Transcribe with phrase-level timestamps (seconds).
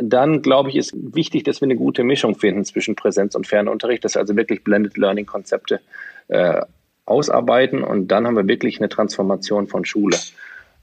[0.00, 4.04] dann glaube ich, ist wichtig, dass wir eine gute Mischung finden zwischen Präsenz und Fernunterricht,
[4.04, 5.80] dass wir also wirklich Blended Learning Konzepte
[6.28, 6.62] äh,
[7.06, 10.16] ausarbeiten und dann haben wir wirklich eine Transformation von Schule.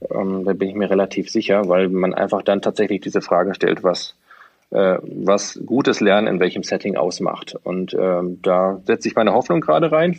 [0.10, 3.84] Ähm, da bin ich mir relativ sicher, weil man einfach dann tatsächlich diese Fragen stellt,
[3.84, 4.16] was,
[4.72, 7.56] äh, was gutes Lernen in welchem Setting ausmacht.
[7.64, 10.18] Und ähm, da setze ich meine Hoffnung gerade rein.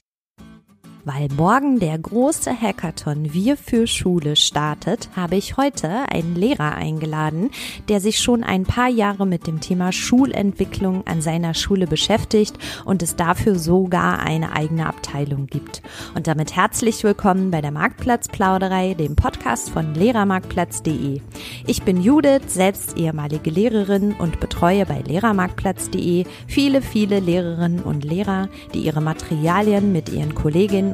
[1.06, 7.50] Weil morgen der große Hackathon Wir für Schule startet, habe ich heute einen Lehrer eingeladen,
[7.90, 12.56] der sich schon ein paar Jahre mit dem Thema Schulentwicklung an seiner Schule beschäftigt
[12.86, 15.82] und es dafür sogar eine eigene Abteilung gibt.
[16.14, 21.20] Und damit herzlich willkommen bei der Marktplatzplauderei, dem Podcast von Lehrermarktplatz.de.
[21.66, 28.48] Ich bin Judith, selbst ehemalige Lehrerin und betreue bei Lehrermarktplatz.de viele, viele Lehrerinnen und Lehrer,
[28.72, 30.93] die ihre Materialien mit ihren Kolleginnen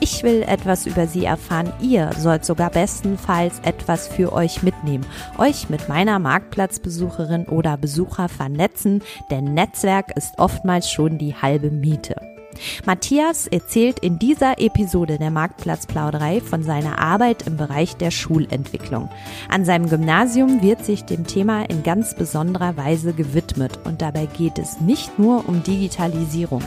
[0.00, 1.72] Ich will etwas über sie erfahren.
[1.80, 5.04] Ihr sollt sogar bestenfalls etwas für euch mitnehmen.
[5.38, 12.37] Euch mit meiner Marktplatzbesucherin oder Besucher vernetzen, denn Netzwerk ist oftmals schon die halbe Miete.
[12.84, 19.08] Matthias erzählt in dieser Episode der Marktplatzplauderei von seiner Arbeit im Bereich der Schulentwicklung.
[19.48, 24.58] An seinem Gymnasium wird sich dem Thema in ganz besonderer Weise gewidmet und dabei geht
[24.58, 26.62] es nicht nur um Digitalisierung.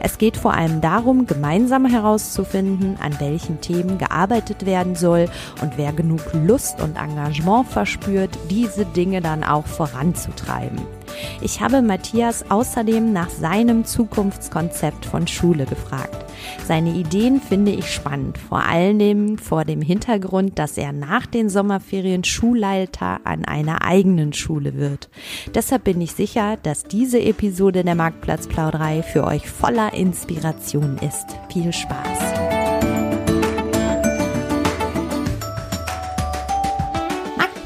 [0.00, 5.28] Es geht vor allem darum, gemeinsam herauszufinden, an welchen Themen gearbeitet werden soll
[5.60, 11.01] und wer genug Lust und Engagement verspürt, diese Dinge dann auch voranzutreiben.
[11.40, 16.24] Ich habe Matthias außerdem nach seinem Zukunftskonzept von Schule gefragt.
[16.66, 22.24] Seine Ideen finde ich spannend, vor allem vor dem Hintergrund, dass er nach den Sommerferien
[22.24, 25.08] Schulleiter an einer eigenen Schule wird.
[25.54, 31.26] Deshalb bin ich sicher, dass diese Episode der Marktplatzplauderei für euch voller Inspiration ist.
[31.52, 32.51] Viel Spaß!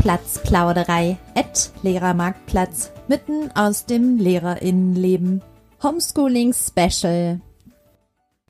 [0.06, 5.42] Marktplatzplauderei, at Lehrermarktplatz, mitten aus dem Lehrerinnenleben.
[5.82, 7.40] Homeschooling Special.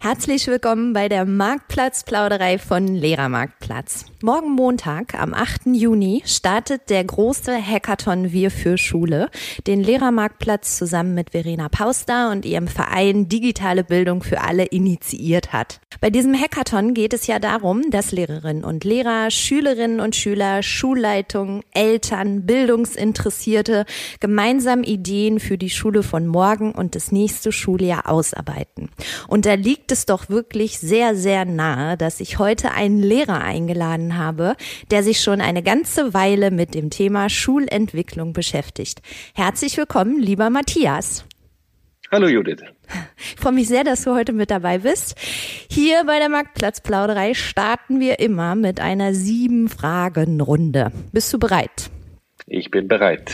[0.09, 4.05] Herzlich willkommen bei der Marktplatzplauderei von Lehrermarktplatz.
[4.23, 5.67] Morgen Montag, am 8.
[5.75, 9.31] Juni, startet der große Hackathon Wir für Schule,
[9.67, 15.81] den Lehrermarktplatz zusammen mit Verena Pauster und ihrem Verein Digitale Bildung für alle initiiert hat.
[16.01, 21.63] Bei diesem Hackathon geht es ja darum, dass Lehrerinnen und Lehrer, Schülerinnen und Schüler, Schulleitungen,
[21.73, 23.87] Eltern, Bildungsinteressierte
[24.21, 28.91] gemeinsam Ideen für die Schule von morgen und das nächste Schuljahr ausarbeiten.
[29.27, 34.57] Und da liegt doch wirklich sehr, sehr nahe, dass ich heute einen Lehrer eingeladen habe,
[34.91, 39.01] der sich schon eine ganze Weile mit dem Thema Schulentwicklung beschäftigt.
[39.35, 41.25] Herzlich willkommen, lieber Matthias.
[42.11, 42.63] Hallo Judith.
[43.19, 45.17] Ich freue mich sehr, dass du heute mit dabei bist.
[45.71, 50.93] Hier bei der Marktplatzplauderei starten wir immer mit einer sieben Fragen Runde.
[51.13, 51.91] Bist du bereit?
[52.47, 53.33] Ich bin bereit.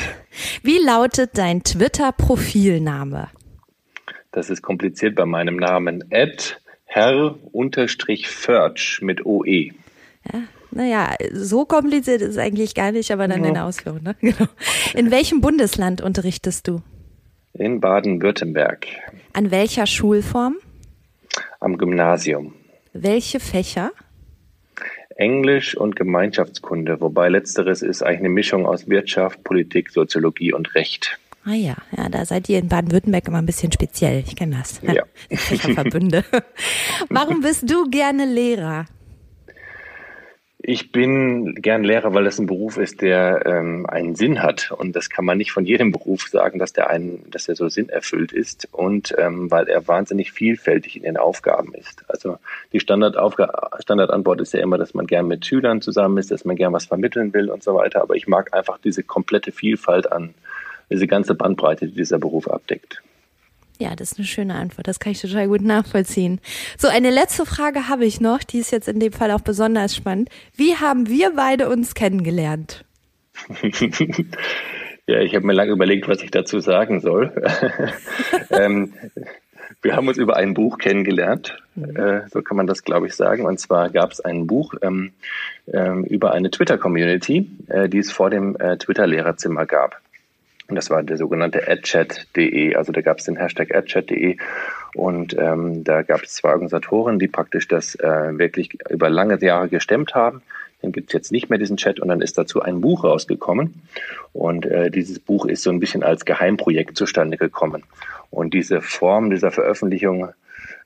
[0.62, 3.28] Wie lautet dein Twitter-Profilname?
[4.32, 6.10] Das ist kompliziert bei meinem Namen.
[6.10, 7.42] Ed Herr-Förtsch
[9.02, 9.70] mit OE.
[10.32, 13.50] Ja, naja, so kompliziert ist es eigentlich gar nicht, aber dann ja.
[13.50, 14.02] in Ausführung.
[14.02, 14.16] Ne?
[14.22, 14.48] Genau.
[14.94, 16.80] In welchem Bundesland unterrichtest du?
[17.52, 18.86] In Baden-Württemberg.
[19.34, 20.56] An welcher Schulform?
[21.60, 22.54] Am Gymnasium.
[22.94, 23.92] Welche Fächer?
[25.16, 31.18] Englisch und Gemeinschaftskunde, wobei letzteres ist eigentlich eine Mischung aus Wirtschaft, Politik, Soziologie und Recht.
[31.44, 34.22] Ah ja, ja, da seid ihr in Baden-Württemberg immer ein bisschen speziell.
[34.24, 34.80] Ich kenne das.
[34.82, 35.02] Ja.
[35.30, 36.24] Fächerverbünde.
[37.08, 38.86] Warum bist du gerne Lehrer?
[40.64, 44.70] Ich bin gern Lehrer, weil das ein Beruf ist, der ähm, einen Sinn hat.
[44.70, 47.68] Und das kann man nicht von jedem Beruf sagen, dass der einen, dass er so
[47.68, 48.68] sinnerfüllt ist.
[48.70, 52.04] Und ähm, weil er wahnsinnig vielfältig in den Aufgaben ist.
[52.06, 52.38] Also
[52.72, 56.72] die Standardantwort ist ja immer, dass man gern mit Schülern zusammen ist, dass man gern
[56.72, 58.00] was vermitteln will und so weiter.
[58.00, 60.32] Aber ich mag einfach diese komplette Vielfalt an,
[60.92, 63.02] diese ganze Bandbreite, die dieser Beruf abdeckt.
[63.78, 64.86] Ja, das ist eine schöne Antwort.
[64.86, 66.40] Das kann ich total gut nachvollziehen.
[66.78, 69.96] So, eine letzte Frage habe ich noch, die ist jetzt in dem Fall auch besonders
[69.96, 70.28] spannend.
[70.54, 72.84] Wie haben wir beide uns kennengelernt?
[75.06, 77.32] ja, ich habe mir lange überlegt, was ich dazu sagen soll.
[78.50, 78.92] ähm,
[79.80, 81.96] wir haben uns über ein Buch kennengelernt, mhm.
[81.96, 83.46] äh, so kann man das, glaube ich, sagen.
[83.46, 85.12] Und zwar gab es ein Buch ähm,
[85.72, 90.01] ähm, über eine Twitter-Community, äh, die es vor dem äh, Twitter-Lehrerzimmer gab.
[90.74, 94.36] Das war der sogenannte adchat.de, also da gab es den Hashtag adchat.de.
[94.94, 99.68] Und ähm, da gab es zwei Organisatoren, die praktisch das äh, wirklich über lange Jahre
[99.68, 100.42] gestemmt haben.
[100.82, 103.82] Dann gibt es jetzt nicht mehr diesen Chat und dann ist dazu ein Buch rausgekommen.
[104.32, 107.84] Und äh, dieses Buch ist so ein bisschen als Geheimprojekt zustande gekommen.
[108.30, 110.30] Und diese Form dieser Veröffentlichung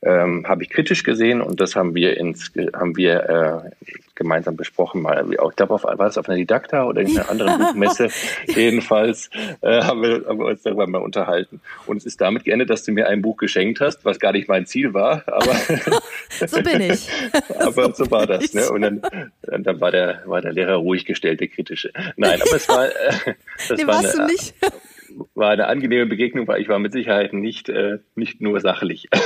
[0.03, 5.03] ähm, habe ich kritisch gesehen und das haben wir ins haben wir äh, gemeinsam besprochen
[5.03, 8.09] mal ich glaube auf war es auf einer Didakta oder in einer anderen Buchmesse?
[8.47, 11.61] Jedenfalls äh, haben, wir, haben wir uns darüber mal unterhalten.
[11.87, 14.49] Und es ist damit geendet dass du mir ein Buch geschenkt hast was gar nicht
[14.49, 15.55] mein Ziel war aber
[16.47, 17.09] so bin ich.
[17.59, 18.71] Aber so, so war das ne?
[18.71, 19.03] und dann,
[19.43, 21.93] dann war der war der Lehrer ruhig gestellt der kritische.
[22.17, 23.35] Nein aber es war äh,
[23.69, 24.55] das nee, war warst eine, du nicht
[25.35, 29.09] war eine angenehme Begegnung, weil ich war mit Sicherheit nicht, äh, nicht nur sachlich.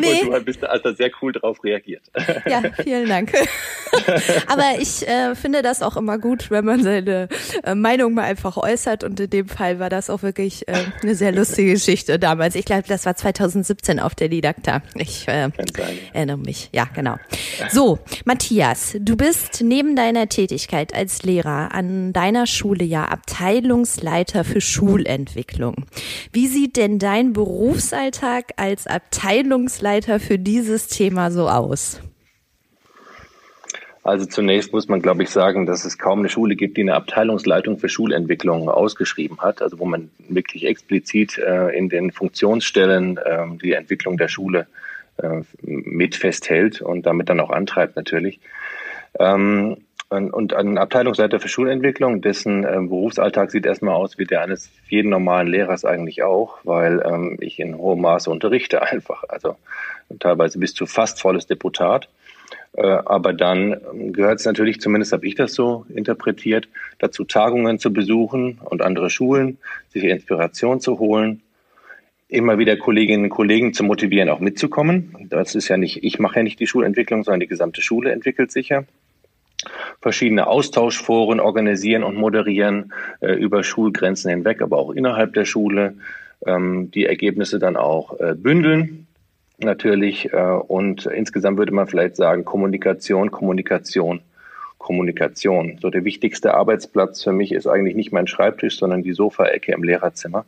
[0.00, 0.26] Nee.
[0.26, 2.02] Und du bist also sehr cool darauf reagiert.
[2.46, 3.32] Ja, vielen Dank.
[4.46, 7.28] Aber ich äh, finde das auch immer gut, wenn man seine
[7.64, 9.04] äh, Meinung mal einfach äußert.
[9.04, 12.54] Und in dem Fall war das auch wirklich äh, eine sehr lustige Geschichte damals.
[12.54, 14.82] Ich glaube, das war 2017 auf der Didakta.
[14.94, 15.48] Ich äh,
[16.12, 16.68] erinnere mich.
[16.72, 17.16] Ja, genau.
[17.70, 24.60] So, Matthias, du bist neben deiner Tätigkeit als Lehrer an deiner Schule ja Abteilungsleiter für
[24.60, 25.86] Schule Schulentwicklung.
[26.32, 32.00] Wie sieht denn dein Berufsalltag als Abteilungsleiter für dieses Thema so aus?
[34.02, 36.94] Also zunächst muss man, glaube ich, sagen, dass es kaum eine Schule gibt, die eine
[36.94, 43.46] Abteilungsleitung für Schulentwicklung ausgeschrieben hat, also wo man wirklich explizit äh, in den Funktionsstellen äh,
[43.60, 44.68] die Entwicklung der Schule
[45.16, 48.38] äh, mit festhält und damit dann auch antreibt natürlich.
[49.18, 54.70] Ähm, und ein Abteilungsleiter für Schulentwicklung, dessen ähm, Berufsalltag sieht erstmal aus wie der eines
[54.88, 59.56] jeden normalen Lehrers eigentlich auch, weil ähm, ich in hohem Maße unterrichte einfach, also
[60.20, 62.08] teilweise bis zu fast volles Deputat.
[62.74, 63.80] Äh, aber dann
[64.12, 66.68] gehört es natürlich, zumindest habe ich das so interpretiert,
[67.00, 69.58] dazu Tagungen zu besuchen und andere Schulen,
[69.88, 71.42] sich Inspiration zu holen,
[72.28, 75.16] immer wieder Kolleginnen und Kollegen zu motivieren, auch mitzukommen.
[75.30, 78.52] Das ist ja nicht, ich mache ja nicht die Schulentwicklung, sondern die gesamte Schule entwickelt
[78.52, 78.84] sich ja
[80.00, 85.94] verschiedene Austauschforen organisieren und moderieren äh, über Schulgrenzen hinweg, aber auch innerhalb der Schule,
[86.44, 89.06] ähm, die Ergebnisse dann auch äh, bündeln
[89.58, 94.20] natürlich äh, und insgesamt würde man vielleicht sagen Kommunikation, Kommunikation,
[94.78, 95.78] Kommunikation.
[95.80, 99.82] So der wichtigste Arbeitsplatz für mich ist eigentlich nicht mein Schreibtisch, sondern die Sofaecke im
[99.82, 100.44] Lehrerzimmer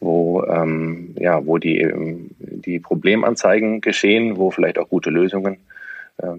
[0.00, 1.90] wo ähm, ja wo die
[2.38, 5.58] die Problemanzeigen geschehen, wo vielleicht auch gute Lösungen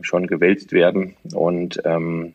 [0.01, 1.15] schon gewälzt werden.
[1.33, 2.33] Und ähm,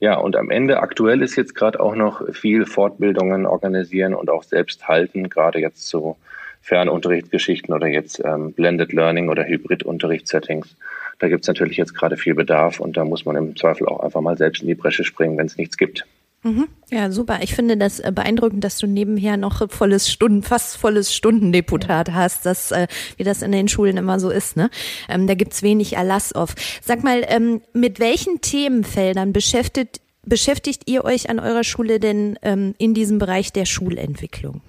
[0.00, 4.44] ja, und am Ende aktuell ist jetzt gerade auch noch viel Fortbildungen organisieren und auch
[4.44, 6.16] selbst halten, gerade jetzt so
[6.62, 10.76] Fernunterrichtsgeschichten oder jetzt ähm, Blended Learning oder Hybrid-Unterrichtssettings.
[11.18, 14.00] Da gibt es natürlich jetzt gerade viel Bedarf und da muss man im Zweifel auch
[14.00, 16.06] einfach mal selbst in die Bresche springen, wenn es nichts gibt.
[16.42, 16.68] Mhm.
[16.90, 17.40] Ja, super.
[17.42, 22.46] Ich finde das äh, beeindruckend, dass du nebenher noch volles Stunden, fast volles Stundendeputat hast,
[22.46, 22.86] dass, äh,
[23.16, 24.56] wie das in den Schulen immer so ist.
[24.56, 24.70] Ne?
[25.08, 26.54] Ähm, da gibt's wenig Erlass auf.
[26.82, 32.74] Sag mal, ähm, mit welchen Themenfeldern beschäftigt, beschäftigt ihr euch an eurer Schule denn ähm,
[32.78, 34.62] in diesem Bereich der Schulentwicklung?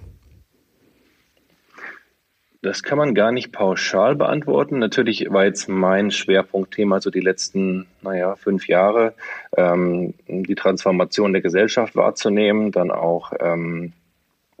[2.62, 4.78] Das kann man gar nicht pauschal beantworten.
[4.78, 9.14] Natürlich war jetzt mein Schwerpunktthema so die letzten, naja, fünf Jahre,
[9.56, 13.94] ähm, die Transformation der Gesellschaft wahrzunehmen, dann auch ähm,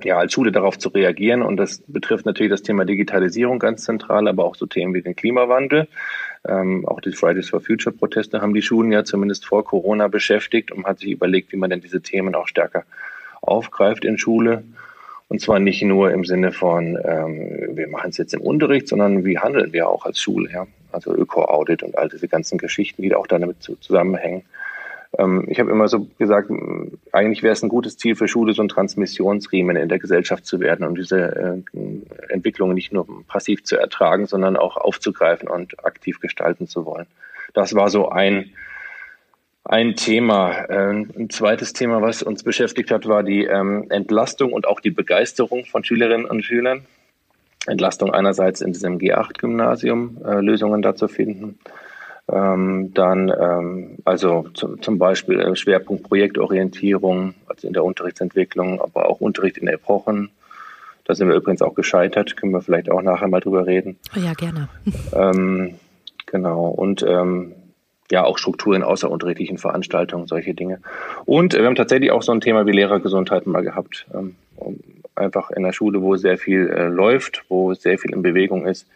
[0.02, 1.42] ja, als Schule darauf zu reagieren.
[1.42, 5.14] Und das betrifft natürlich das Thema Digitalisierung ganz zentral, aber auch so Themen wie den
[5.16, 5.86] Klimawandel.
[6.48, 10.72] Ähm, auch die Fridays for Future Proteste haben die Schulen ja zumindest vor Corona beschäftigt
[10.72, 12.84] und hat sich überlegt, wie man denn diese Themen auch stärker
[13.42, 14.64] aufgreift in Schule.
[15.30, 19.24] Und zwar nicht nur im Sinne von, ähm, wir machen es jetzt im Unterricht, sondern
[19.24, 20.66] wie handeln wir auch als Schule, ja?
[20.90, 24.42] Also Öko-Audit und all diese ganzen Geschichten, die auch damit zusammenhängen.
[25.16, 26.50] Ähm, ich habe immer so gesagt,
[27.12, 30.58] eigentlich wäre es ein gutes Ziel für Schule, so ein Transmissionsriemen in der Gesellschaft zu
[30.58, 36.18] werden und diese äh, Entwicklungen nicht nur passiv zu ertragen, sondern auch aufzugreifen und aktiv
[36.18, 37.06] gestalten zu wollen.
[37.54, 38.50] Das war so ein
[39.64, 40.68] ein Thema.
[40.68, 44.90] Ähm, ein zweites Thema, was uns beschäftigt hat, war die ähm, Entlastung und auch die
[44.90, 46.86] Begeisterung von Schülerinnen und Schülern.
[47.66, 51.58] Entlastung einerseits in diesem G8-Gymnasium, äh, Lösungen dazu finden.
[52.32, 59.58] Ähm, dann also zum Beispiel äh, Schwerpunkt Projektorientierung, also in der Unterrichtsentwicklung, aber auch Unterricht
[59.58, 60.30] in Epochen.
[61.04, 63.98] Da sind wir übrigens auch gescheitert, können wir vielleicht auch nachher mal drüber reden.
[64.16, 64.68] Oh ja, gerne.
[65.12, 65.74] Ähm,
[66.26, 66.68] genau.
[66.68, 67.52] Und ähm,
[68.10, 70.80] ja auch Strukturen außerunterrichtlichen Veranstaltungen, solche Dinge.
[71.24, 74.06] Und wir haben tatsächlich auch so ein Thema wie Lehrergesundheit mal gehabt.
[74.14, 74.36] Ähm,
[75.14, 78.86] einfach in der Schule, wo sehr viel äh, läuft, wo sehr viel in Bewegung ist.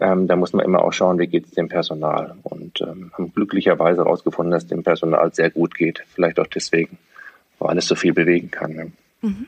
[0.00, 2.34] Ähm, da muss man immer auch schauen, wie geht es dem Personal.
[2.42, 6.02] Und ähm, haben glücklicherweise herausgefunden, dass dem Personal sehr gut geht.
[6.14, 6.98] Vielleicht auch deswegen,
[7.58, 8.92] weil es so viel bewegen kann.
[9.22, 9.46] Mhm.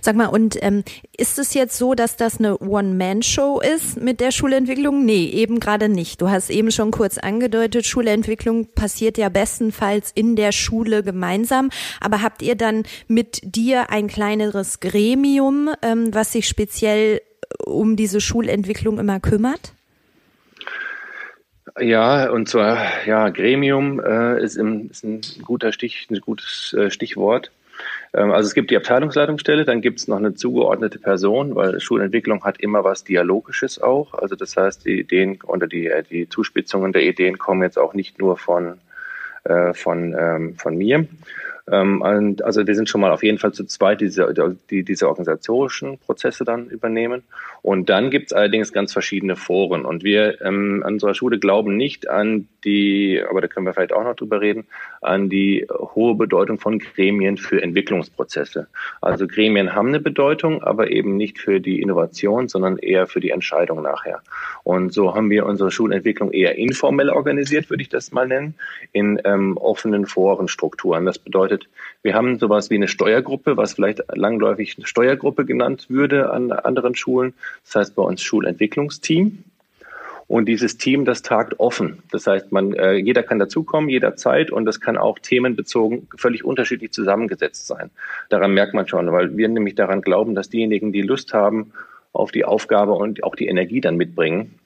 [0.00, 0.82] Sag mal, und ähm,
[1.16, 5.04] ist es jetzt so, dass das eine One-Man-Show ist mit der Schulentwicklung?
[5.04, 6.20] Nee, eben gerade nicht.
[6.20, 11.70] Du hast eben schon kurz angedeutet, Schulentwicklung passiert ja bestenfalls in der Schule gemeinsam.
[12.00, 17.22] Aber habt ihr dann mit dir ein kleineres Gremium, ähm, was sich speziell
[17.64, 19.74] um diese Schulentwicklung immer kümmert?
[21.80, 26.90] Ja, und zwar, ja, Gremium äh, ist, im, ist ein guter Stich, ein gutes äh,
[26.90, 27.50] Stichwort.
[28.14, 32.44] Ähm, also es gibt die Abteilungsleitungsstelle, dann gibt es noch eine zugeordnete Person, weil Schulentwicklung
[32.44, 34.14] hat immer was Dialogisches auch.
[34.14, 37.94] Also das heißt, die Ideen oder die, äh, die Zuspitzungen der Ideen kommen jetzt auch
[37.94, 38.78] nicht nur von,
[39.44, 41.06] äh, von, ähm, von mir,
[41.70, 44.32] ähm, also wir sind schon mal auf jeden Fall zu zweit, die diese,
[44.70, 47.22] die diese organisatorischen Prozesse dann übernehmen.
[47.62, 49.84] Und dann gibt es allerdings ganz verschiedene Foren.
[49.84, 53.92] Und wir ähm, an unserer Schule glauben nicht an die, aber da können wir vielleicht
[53.92, 54.66] auch noch drüber reden,
[55.00, 58.66] an die hohe Bedeutung von Gremien für Entwicklungsprozesse.
[59.00, 63.30] Also Gremien haben eine Bedeutung, aber eben nicht für die Innovation, sondern eher für die
[63.30, 64.22] Entscheidung nachher.
[64.64, 68.54] Und so haben wir unsere Schulentwicklung eher informell organisiert, würde ich das mal nennen,
[68.92, 71.04] in ähm, offenen Forenstrukturen.
[71.04, 71.68] Das bedeutet, bedeutet,
[72.02, 77.34] wir haben sowas wie eine Steuergruppe, was vielleicht langläufig Steuergruppe genannt würde an anderen Schulen.
[77.64, 79.44] Das heißt bei uns Schulentwicklungsteam.
[80.28, 82.02] Und dieses Team, das tagt offen.
[82.10, 86.92] Das heißt, man, äh, jeder kann dazukommen, jederzeit, und das kann auch themenbezogen völlig unterschiedlich
[86.92, 87.90] zusammengesetzt sein.
[88.30, 91.72] Daran merkt man schon, weil wir nämlich daran glauben, dass diejenigen, die Lust haben
[92.14, 94.58] auf die Aufgabe und auch die Energie dann mitbringen.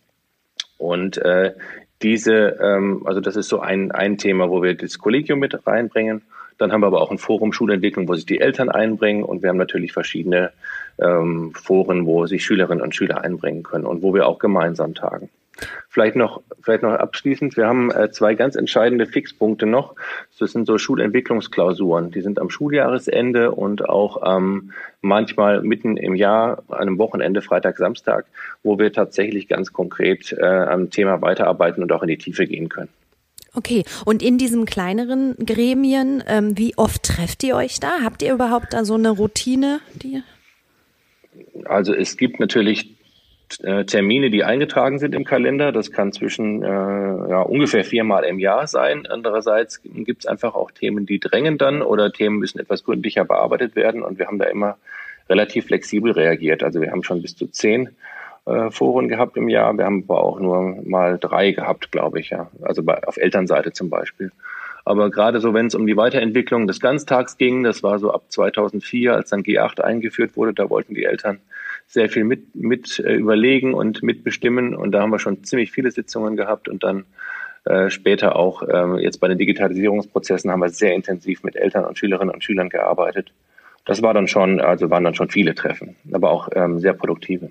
[0.78, 1.55] Und äh,
[2.02, 6.23] diese, ähm, also das ist so ein, ein Thema, wo wir das Kollegium mit reinbringen.
[6.59, 9.51] Dann haben wir aber auch ein Forum Schulentwicklung, wo sich die Eltern einbringen und wir
[9.51, 10.53] haben natürlich verschiedene
[10.99, 15.29] ähm, Foren, wo sich Schülerinnen und Schüler einbringen können und wo wir auch gemeinsam tagen.
[15.89, 17.57] Vielleicht noch, vielleicht noch abschließend.
[17.57, 19.95] Wir haben äh, zwei ganz entscheidende Fixpunkte noch.
[20.39, 22.11] Das sind so Schulentwicklungsklausuren.
[22.11, 27.79] Die sind am Schuljahresende und auch ähm, manchmal mitten im Jahr, an einem Wochenende, Freitag,
[27.79, 28.27] Samstag,
[28.63, 32.69] wo wir tatsächlich ganz konkret äh, am Thema weiterarbeiten und auch in die Tiefe gehen
[32.69, 32.91] können.
[33.57, 38.03] Okay, und in diesen kleineren Gremien, ähm, wie oft trefft ihr euch da?
[38.05, 39.81] Habt ihr überhaupt da so eine Routine?
[39.95, 40.23] Die
[41.65, 42.95] also es gibt natürlich
[43.63, 45.73] äh, Termine, die eingetragen sind im Kalender.
[45.73, 49.07] Das kann zwischen äh, ja, ungefähr viermal im Jahr sein.
[49.07, 53.77] Andererseits gibt es einfach auch Themen, die drängen dann oder Themen müssen etwas gründlicher bearbeitet
[53.77, 54.03] werden.
[54.03, 54.77] Und wir haben da immer
[55.29, 56.63] relativ flexibel reagiert.
[56.63, 57.91] Also wir haben schon bis zu zehn
[58.47, 59.76] äh, Foren gehabt im Jahr.
[59.76, 62.50] Wir haben aber auch nur mal drei gehabt, glaube ich, ja.
[62.62, 64.33] Also bei, auf Elternseite zum Beispiel.
[64.85, 68.26] Aber gerade so, wenn es um die Weiterentwicklung des Ganztags ging, das war so ab
[68.29, 71.41] 2004, als dann G8 eingeführt wurde, da wollten die Eltern
[71.88, 74.76] sehr viel mit, mit äh, überlegen und mitbestimmen.
[74.76, 77.05] Und da haben wir schon ziemlich viele Sitzungen gehabt und dann
[77.65, 81.99] äh, später auch äh, jetzt bei den Digitalisierungsprozessen haben wir sehr intensiv mit Eltern und
[81.99, 83.33] Schülerinnen und Schülern gearbeitet.
[83.85, 87.50] Das war dann schon, also waren dann schon viele Treffen, aber auch ähm, sehr produktive.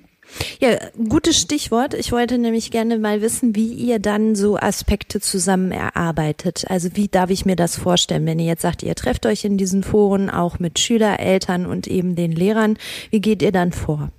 [0.60, 0.78] Ja,
[1.10, 1.94] gutes Stichwort.
[1.94, 6.66] Ich wollte nämlich gerne mal wissen, wie ihr dann so Aspekte zusammen erarbeitet.
[6.68, 9.58] Also wie darf ich mir das vorstellen, wenn ihr jetzt sagt, ihr trefft euch in
[9.58, 12.78] diesen Foren auch mit Schüler, Eltern und eben den Lehrern.
[13.12, 14.12] Wie geht ihr dann vor?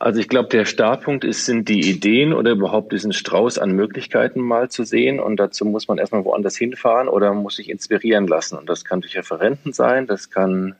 [0.00, 4.40] Also ich glaube, der Startpunkt ist, sind die Ideen oder überhaupt diesen Strauß an Möglichkeiten
[4.40, 5.20] mal zu sehen.
[5.20, 8.56] Und dazu muss man erstmal woanders hinfahren oder muss sich inspirieren lassen.
[8.56, 10.74] Und das kann durch Referenten sein, das kann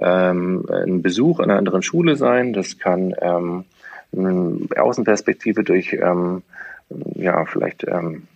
[0.00, 3.64] ähm, ein Besuch an einer anderen Schule sein, das kann ähm,
[4.16, 6.42] eine Außenperspektive durch ähm,
[7.14, 8.26] ja vielleicht ähm,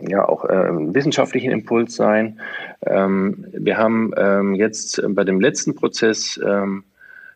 [0.00, 2.40] ja auch äh, wissenschaftlichen Impuls sein.
[2.84, 6.84] Ähm, wir haben ähm, jetzt bei dem letzten Prozess ähm,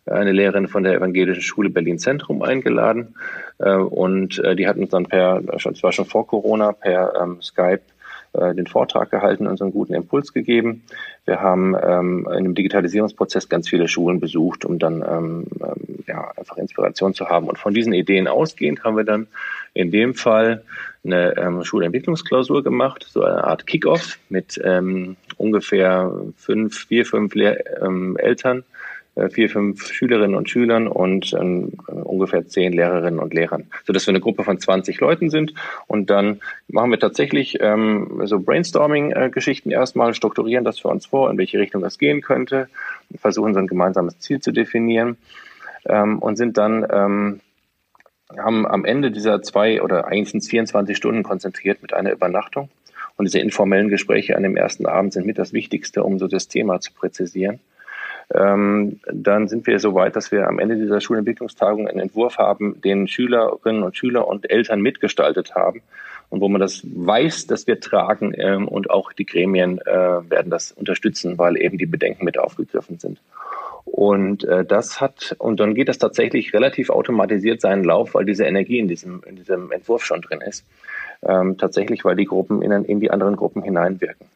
[0.06, 3.14] eine Lehrerin von der Evangelischen Schule Berlin Zentrum eingeladen.
[3.58, 7.40] Äh, und äh, die hat uns dann per, das war schon vor Corona, per ähm,
[7.42, 7.82] Skype
[8.32, 10.82] äh, den Vortrag gehalten und so einen guten Impuls gegeben.
[11.24, 16.30] Wir haben ähm, in dem Digitalisierungsprozess ganz viele Schulen besucht, um dann ähm, ähm, ja,
[16.36, 17.48] einfach Inspiration zu haben.
[17.48, 19.26] Und von diesen Ideen ausgehend haben wir dann
[19.74, 20.62] in dem Fall
[21.04, 27.82] eine ähm, Schulentwicklungsklausur gemacht, so eine Art Kickoff mit ähm, ungefähr fünf, vier, fünf Lehr
[27.82, 28.64] ähm, Eltern,
[29.30, 34.20] vier, fünf Schülerinnen und Schülern und ähm, ungefähr zehn Lehrerinnen und Lehrern, sodass wir eine
[34.20, 35.52] Gruppe von 20 Leuten sind.
[35.86, 41.38] Und dann machen wir tatsächlich ähm, so Brainstorming-Geschichten erstmal, strukturieren das für uns vor, in
[41.38, 42.68] welche Richtung das gehen könnte,
[43.16, 45.16] versuchen so ein gemeinsames Ziel zu definieren
[45.86, 47.40] ähm, und sind dann ähm,
[48.38, 52.70] haben am Ende dieser zwei oder eigentlich 24 Stunden konzentriert mit einer Übernachtung.
[53.16, 56.46] Und diese informellen Gespräche an dem ersten Abend sind mit das Wichtigste, um so das
[56.46, 57.58] Thema zu präzisieren
[58.32, 62.80] ähm, dann sind wir so weit, dass wir am Ende dieser Schulentwicklungstagung einen Entwurf haben,
[62.80, 65.82] den Schülerinnen und Schüler und Eltern mitgestaltet haben.
[66.28, 70.50] und wo man das weiß, dass wir tragen ähm, und auch die Gremien äh, werden
[70.50, 73.18] das unterstützen, weil eben die Bedenken mit aufgegriffen sind.
[73.84, 78.44] Und äh, das hat, und dann geht das tatsächlich relativ automatisiert seinen Lauf, weil diese
[78.44, 80.64] Energie in diesem, in diesem Entwurf schon drin ist.
[81.22, 84.26] Ähm, tatsächlich, weil die Gruppen in, in die anderen Gruppen hineinwirken.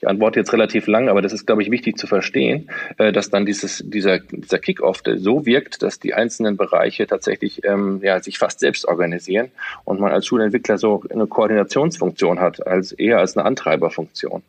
[0.00, 3.28] Ich antworte jetzt relativ lang, aber das ist, glaube ich, wichtig zu verstehen, äh, dass
[3.28, 8.38] dann dieses, dieser, dieser Kick-Off so wirkt, dass die einzelnen Bereiche tatsächlich ähm, ja, sich
[8.38, 9.50] fast selbst organisieren
[9.84, 14.42] und man als Schulentwickler so eine Koordinationsfunktion hat, als eher als eine Antreiberfunktion.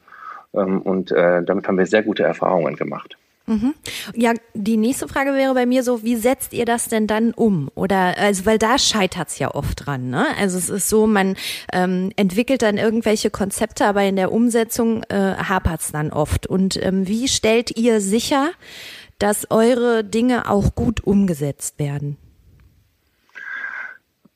[0.54, 3.18] Ähm, und äh, damit haben wir sehr gute Erfahrungen gemacht.
[3.48, 3.74] Mhm.
[4.16, 7.70] Ja, die nächste Frage wäre bei mir so, wie setzt ihr das denn dann um?
[7.76, 10.28] Oder also weil da scheitert's ja oft dran, ne?
[10.38, 11.36] Also es ist so, man
[11.74, 16.46] ähm, entwickelt dann irgendwelche Konzepte, aber in der Umsetzung äh, hapert's dann oft.
[16.48, 18.52] Und ähm, wie stellt ihr sicher,
[19.18, 22.18] dass eure Dinge auch gut umgesetzt werden?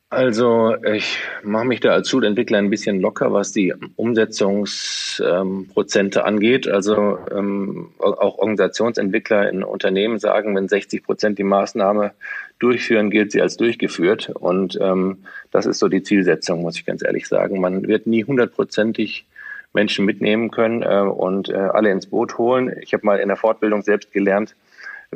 [0.08, 6.68] Also ich mache mich da als Schulentwickler ein bisschen locker, was die Umsetzungsprozente ähm, angeht.
[6.68, 12.12] Also ähm, auch Organisationsentwickler in Unternehmen sagen, wenn 60 Prozent die Maßnahme
[12.60, 14.30] durchführen, gilt sie als durchgeführt.
[14.30, 17.60] Und ähm, das ist so die Zielsetzung, muss ich ganz ehrlich sagen.
[17.60, 19.26] Man wird nie hundertprozentig
[19.72, 22.72] Menschen mitnehmen können äh, und äh, alle ins Boot holen.
[22.80, 24.54] Ich habe mal in der Fortbildung selbst gelernt,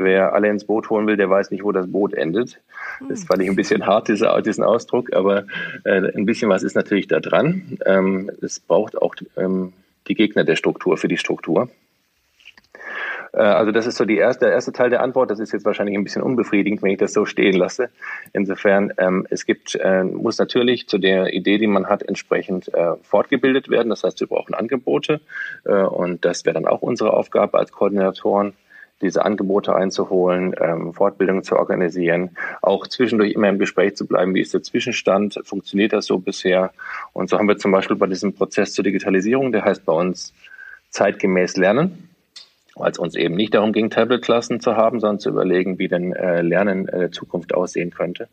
[0.02, 2.60] wer alle ins Boot holen will, der weiß nicht, wo das Boot endet.
[3.08, 5.44] Das fand ich ein bisschen hart, diese, diesen Ausdruck, aber
[5.84, 7.78] äh, ein bisschen was ist natürlich da dran.
[7.86, 9.72] Ähm, es braucht auch ähm,
[10.08, 11.68] die Gegner der Struktur für die Struktur.
[13.32, 15.30] Äh, also das ist so die erste, der erste Teil der Antwort.
[15.30, 17.90] Das ist jetzt wahrscheinlich ein bisschen unbefriedigend, wenn ich das so stehen lasse.
[18.32, 22.94] Insofern, ähm, es gibt, äh, muss natürlich zu der Idee, die man hat, entsprechend äh,
[23.02, 23.90] fortgebildet werden.
[23.90, 25.20] Das heißt, wir brauchen Angebote
[25.64, 28.54] äh, und das wäre dann auch unsere Aufgabe als Koordinatoren
[29.02, 34.40] diese Angebote einzuholen, ähm, Fortbildungen zu organisieren, auch zwischendurch immer im Gespräch zu bleiben, wie
[34.40, 36.72] ist der Zwischenstand, funktioniert das so bisher?
[37.12, 40.34] Und so haben wir zum Beispiel bei diesem Prozess zur Digitalisierung, der heißt bei uns
[40.90, 42.10] zeitgemäß lernen,
[42.74, 46.12] weil es uns eben nicht darum ging, Tablet-Klassen zu haben, sondern zu überlegen, wie denn
[46.12, 48.28] äh, Lernen in äh, Zukunft aussehen könnte.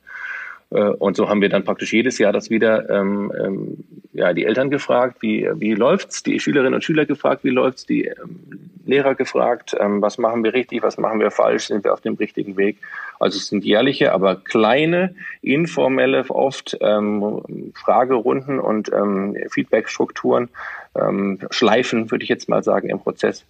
[0.71, 3.77] Äh, und so haben wir dann praktisch jedes Jahr das wieder ähm, ähm,
[4.13, 8.05] ja, die Eltern gefragt, wie, wie läuft's, die Schülerinnen und Schüler gefragt, wie läuft's, die
[8.05, 12.01] ähm, Lehrer gefragt, ähm, was machen wir richtig, was machen wir falsch, sind wir auf
[12.01, 12.77] dem richtigen Weg.
[13.19, 20.49] Also es sind jährliche, aber kleine, informelle, oft ähm, Fragerunden und ähm, Feedbackstrukturen,
[20.95, 23.45] ähm, Schleifen, würde ich jetzt mal sagen, im Prozess,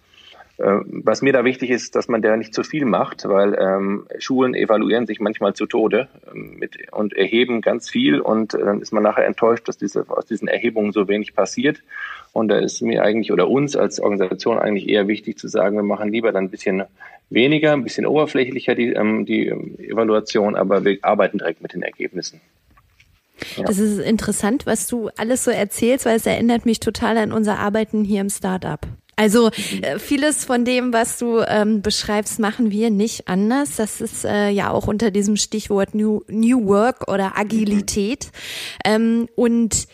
[0.58, 4.54] was mir da wichtig ist, dass man da nicht zu viel macht, weil ähm, Schulen
[4.54, 8.92] evaluieren sich manchmal zu Tode ähm, mit, und erheben ganz viel und äh, dann ist
[8.92, 11.80] man nachher enttäuscht, dass diese, aus diesen Erhebungen so wenig passiert.
[12.32, 15.84] Und da ist mir eigentlich oder uns als Organisation eigentlich eher wichtig zu sagen, wir
[15.84, 16.82] machen lieber dann ein bisschen
[17.30, 21.82] weniger, ein bisschen oberflächlicher die, ähm, die ähm, Evaluation, aber wir arbeiten direkt mit den
[21.82, 22.40] Ergebnissen.
[23.56, 23.64] Ja.
[23.64, 27.60] Das ist interessant, was du alles so erzählst, weil es erinnert mich total an unser
[27.60, 28.80] Arbeiten hier im Startup.
[29.18, 29.50] Also
[29.82, 33.74] äh, vieles von dem, was du ähm, beschreibst, machen wir nicht anders.
[33.76, 38.30] Das ist äh, ja auch unter diesem Stichwort New, New Work oder Agilität.
[38.84, 39.88] Ähm, und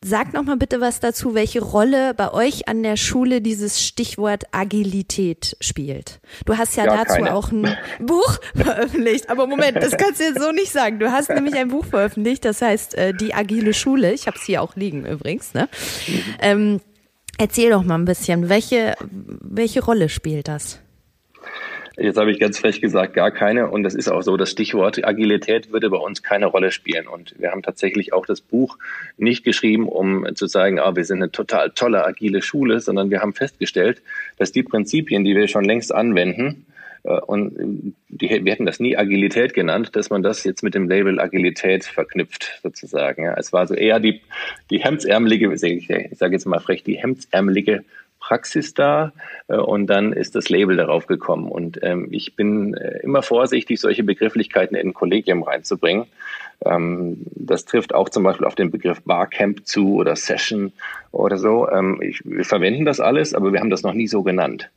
[0.00, 4.44] Sag noch mal bitte was dazu, welche Rolle bei euch an der Schule dieses Stichwort
[4.52, 6.20] Agilität spielt.
[6.46, 7.34] Du hast ja, ja dazu keine.
[7.34, 9.28] auch ein Buch veröffentlicht.
[9.28, 11.00] Aber Moment, das kannst du jetzt so nicht sagen.
[11.00, 14.12] Du hast nämlich ein Buch veröffentlicht, das heißt äh, Die agile Schule.
[14.12, 15.52] Ich habe es hier auch liegen übrigens.
[15.52, 15.68] Ne?
[16.06, 16.22] Mhm.
[16.42, 16.80] Ähm,
[17.38, 20.80] Erzähl doch mal ein bisschen, welche, welche Rolle spielt das?
[21.96, 23.70] Jetzt habe ich ganz frech gesagt, gar keine.
[23.70, 27.08] Und das ist auch so, das Stichwort Agilität würde bei uns keine Rolle spielen.
[27.08, 28.78] Und wir haben tatsächlich auch das Buch
[29.16, 33.20] nicht geschrieben, um zu sagen, ah, wir sind eine total tolle agile Schule, sondern wir
[33.20, 34.00] haben festgestellt,
[34.36, 36.66] dass die Prinzipien, die wir schon längst anwenden,
[37.08, 41.20] und die, wir hätten das nie Agilität genannt, dass man das jetzt mit dem Label
[41.20, 43.24] Agilität verknüpft, sozusagen.
[43.24, 43.34] Ja.
[43.34, 44.20] Es war so eher die,
[44.70, 47.84] die hemdsärmelige, ich sage jetzt mal frech, die hemdsärmelige
[48.20, 49.12] Praxis da
[49.48, 51.48] äh, und dann ist das Label darauf gekommen.
[51.48, 56.06] Und ähm, ich bin äh, immer vorsichtig, solche Begrifflichkeiten in ein Kollegium reinzubringen.
[56.64, 60.72] Ähm, das trifft auch zum Beispiel auf den Begriff Barcamp zu oder Session
[61.12, 61.68] oder so.
[61.70, 64.70] Ähm, ich, wir verwenden das alles, aber wir haben das noch nie so genannt.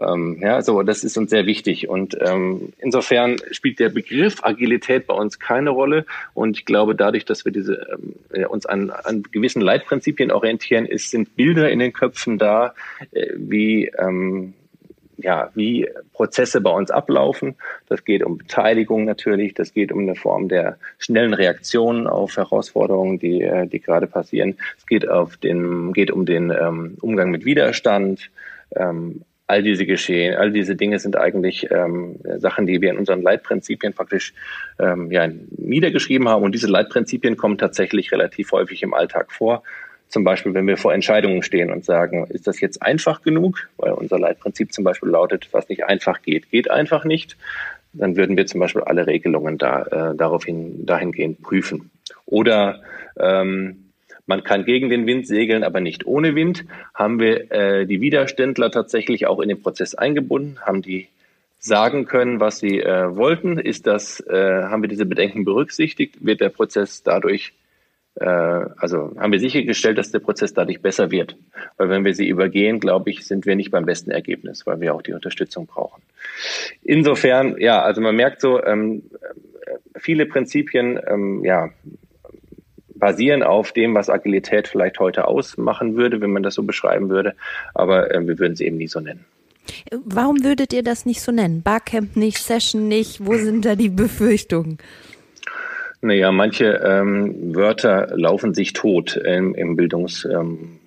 [0.00, 5.06] Ähm, ja, so das ist uns sehr wichtig und ähm, insofern spielt der Begriff Agilität
[5.06, 7.86] bei uns keine Rolle und ich glaube, dadurch, dass wir diese
[8.32, 12.74] ähm, uns an, an gewissen Leitprinzipien orientieren, ist, sind Bilder in den Köpfen da,
[13.12, 14.54] äh, wie ähm,
[15.22, 17.56] ja, wie Prozesse bei uns ablaufen.
[17.88, 23.18] Das geht um Beteiligung natürlich, das geht um eine Form der schnellen Reaktionen auf Herausforderungen,
[23.18, 24.56] die, äh, die gerade passieren.
[24.78, 28.30] Es geht auf den, geht um den ähm, Umgang mit Widerstand,
[28.76, 33.20] ähm, all diese Geschehen, all diese Dinge sind eigentlich ähm, Sachen, die wir in unseren
[33.20, 34.32] Leitprinzipien praktisch
[34.78, 36.44] ähm, ja, niedergeschrieben haben.
[36.44, 39.64] Und diese Leitprinzipien kommen tatsächlich relativ häufig im Alltag vor.
[40.08, 43.68] Zum Beispiel, wenn wir vor Entscheidungen stehen und sagen, ist das jetzt einfach genug?
[43.76, 47.36] Weil unser Leitprinzip zum Beispiel lautet, was nicht einfach geht, geht einfach nicht.
[47.92, 51.90] Dann würden wir zum Beispiel alle Regelungen da, äh, daraufhin, dahingehend prüfen.
[52.24, 52.82] Oder
[53.18, 53.89] ähm,
[54.30, 56.64] man kann gegen den Wind segeln, aber nicht ohne Wind.
[56.94, 61.08] Haben wir äh, die Widerständler tatsächlich auch in den Prozess eingebunden, haben die
[61.58, 63.58] sagen können, was sie äh, wollten.
[63.58, 66.24] Ist das, äh, haben wir diese Bedenken berücksichtigt?
[66.24, 67.52] Wird der Prozess dadurch,
[68.14, 71.36] äh, also haben wir sichergestellt, dass der Prozess dadurch besser wird?
[71.76, 74.94] Weil wenn wir sie übergehen, glaube ich, sind wir nicht beim besten Ergebnis, weil wir
[74.94, 76.02] auch die Unterstützung brauchen.
[76.84, 79.02] Insofern, ja, also man merkt so, ähm,
[79.96, 81.70] viele Prinzipien, ähm, ja,
[83.00, 87.34] basieren auf dem, was Agilität vielleicht heute ausmachen würde, wenn man das so beschreiben würde.
[87.74, 89.24] Aber äh, wir würden es eben nie so nennen.
[90.04, 91.62] Warum würdet ihr das nicht so nennen?
[91.62, 93.24] Barcamp nicht, Session nicht?
[93.24, 94.78] Wo sind da die Befürchtungen?
[96.02, 100.24] Naja, manche ähm, Wörter laufen sich tot im, im Bildungskontext.
[100.40, 100.79] Ähm,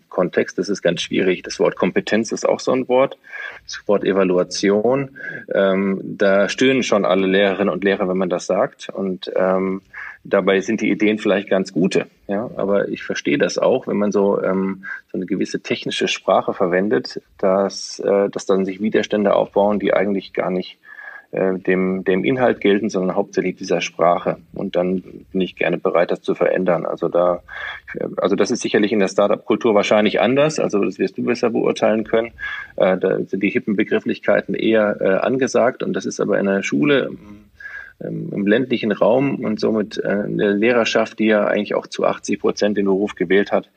[0.58, 1.44] das ist ganz schwierig.
[1.44, 3.18] Das Wort Kompetenz ist auch so ein Wort.
[3.66, 5.18] Das Wort Evaluation.
[5.54, 8.90] Ähm, da stöhnen schon alle Lehrerinnen und Lehrer, wenn man das sagt.
[8.90, 9.82] Und ähm,
[10.26, 14.14] Dabei sind die Ideen vielleicht ganz gute, ja, aber ich verstehe das auch, wenn man
[14.14, 19.80] so, ähm, so eine gewisse technische Sprache verwendet, dass, äh, dass dann sich Widerstände aufbauen,
[19.80, 20.78] die eigentlich gar nicht
[21.34, 24.38] äh, dem, dem Inhalt gelten, sondern hauptsächlich dieser Sprache.
[24.54, 26.86] Und dann bin ich gerne bereit, das zu verändern.
[26.86, 27.42] Also da,
[28.18, 30.60] also das ist sicherlich in der Startup-Kultur wahrscheinlich anders.
[30.60, 32.34] Also das wirst du besser beurteilen können.
[32.76, 35.82] Äh, da sind die hippen Begrifflichkeiten eher äh, angesagt.
[35.82, 37.10] Und das ist aber in der Schule
[38.00, 42.78] im ländlichen Raum und somit äh, eine Lehrerschaft, die ja eigentlich auch zu 80 Prozent
[42.78, 43.70] den Beruf gewählt hat,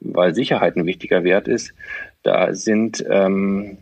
[0.00, 1.74] weil Sicherheit ein wichtiger Wert ist,
[2.22, 3.76] da sind, ähm,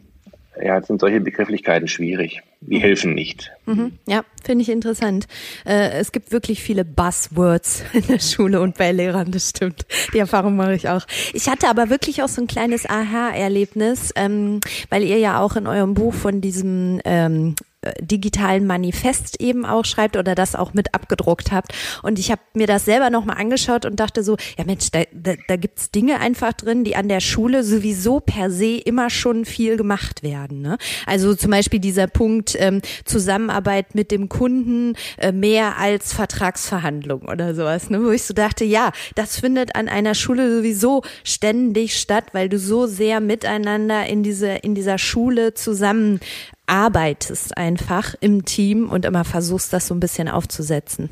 [0.64, 2.42] ja, sind solche Begrifflichkeiten schwierig.
[2.60, 2.80] Die mhm.
[2.80, 3.50] helfen nicht.
[3.66, 3.98] Mhm.
[4.06, 5.26] Ja, finde ich interessant.
[5.64, 9.86] Äh, es gibt wirklich viele Buzzwords in der Schule und bei Lehrern, das stimmt.
[10.14, 11.06] Die Erfahrung mache ich auch.
[11.32, 15.66] Ich hatte aber wirklich auch so ein kleines Aha-Erlebnis, ähm, weil ihr ja auch in
[15.66, 20.94] eurem Buch von diesem ähm, äh, digitalen Manifest eben auch schreibt oder das auch mit
[20.94, 21.74] abgedruckt habt.
[22.02, 25.34] Und ich habe mir das selber nochmal angeschaut und dachte so, ja Mensch, da, da,
[25.48, 29.76] da gibt's Dinge einfach drin, die an der Schule sowieso per se immer schon viel
[29.76, 30.62] gemacht werden.
[30.62, 30.78] Ne?
[31.06, 37.54] Also zum Beispiel dieser Punkt ähm, Zusammenarbeit mit dem Kunden äh, mehr als Vertragsverhandlung oder
[37.54, 38.02] sowas, ne?
[38.04, 42.58] wo ich so dachte, ja, das findet an einer Schule sowieso ständig statt, weil du
[42.58, 46.20] so sehr miteinander in diese in dieser Schule zusammen
[46.66, 51.10] arbeitest einfach im Team und immer versuchst, das so ein bisschen aufzusetzen.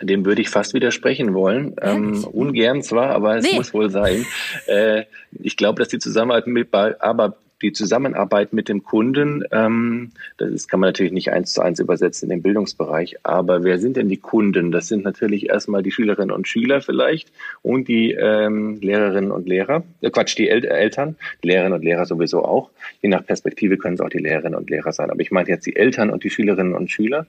[0.00, 1.76] Dem würde ich fast widersprechen wollen.
[1.82, 3.56] Ähm, ungern zwar, aber es nee.
[3.56, 4.24] muss wohl sein.
[4.66, 10.50] Äh, ich glaube, dass die Zusammenarbeit mit, aber die Zusammenarbeit mit dem Kunden, ähm, das
[10.50, 13.96] ist, kann man natürlich nicht eins zu eins übersetzen in den Bildungsbereich, aber wer sind
[13.96, 14.72] denn die Kunden?
[14.72, 19.84] Das sind natürlich erstmal die Schülerinnen und Schüler vielleicht und die ähm, Lehrerinnen und Lehrer,
[20.00, 22.70] äh, Quatsch, die El Eltern, die Lehrerinnen und Lehrer sowieso auch.
[23.00, 25.10] Je nach Perspektive können es auch die Lehrerinnen und Lehrer sein.
[25.10, 27.26] Aber ich meine jetzt die Eltern und die Schülerinnen und Schüler.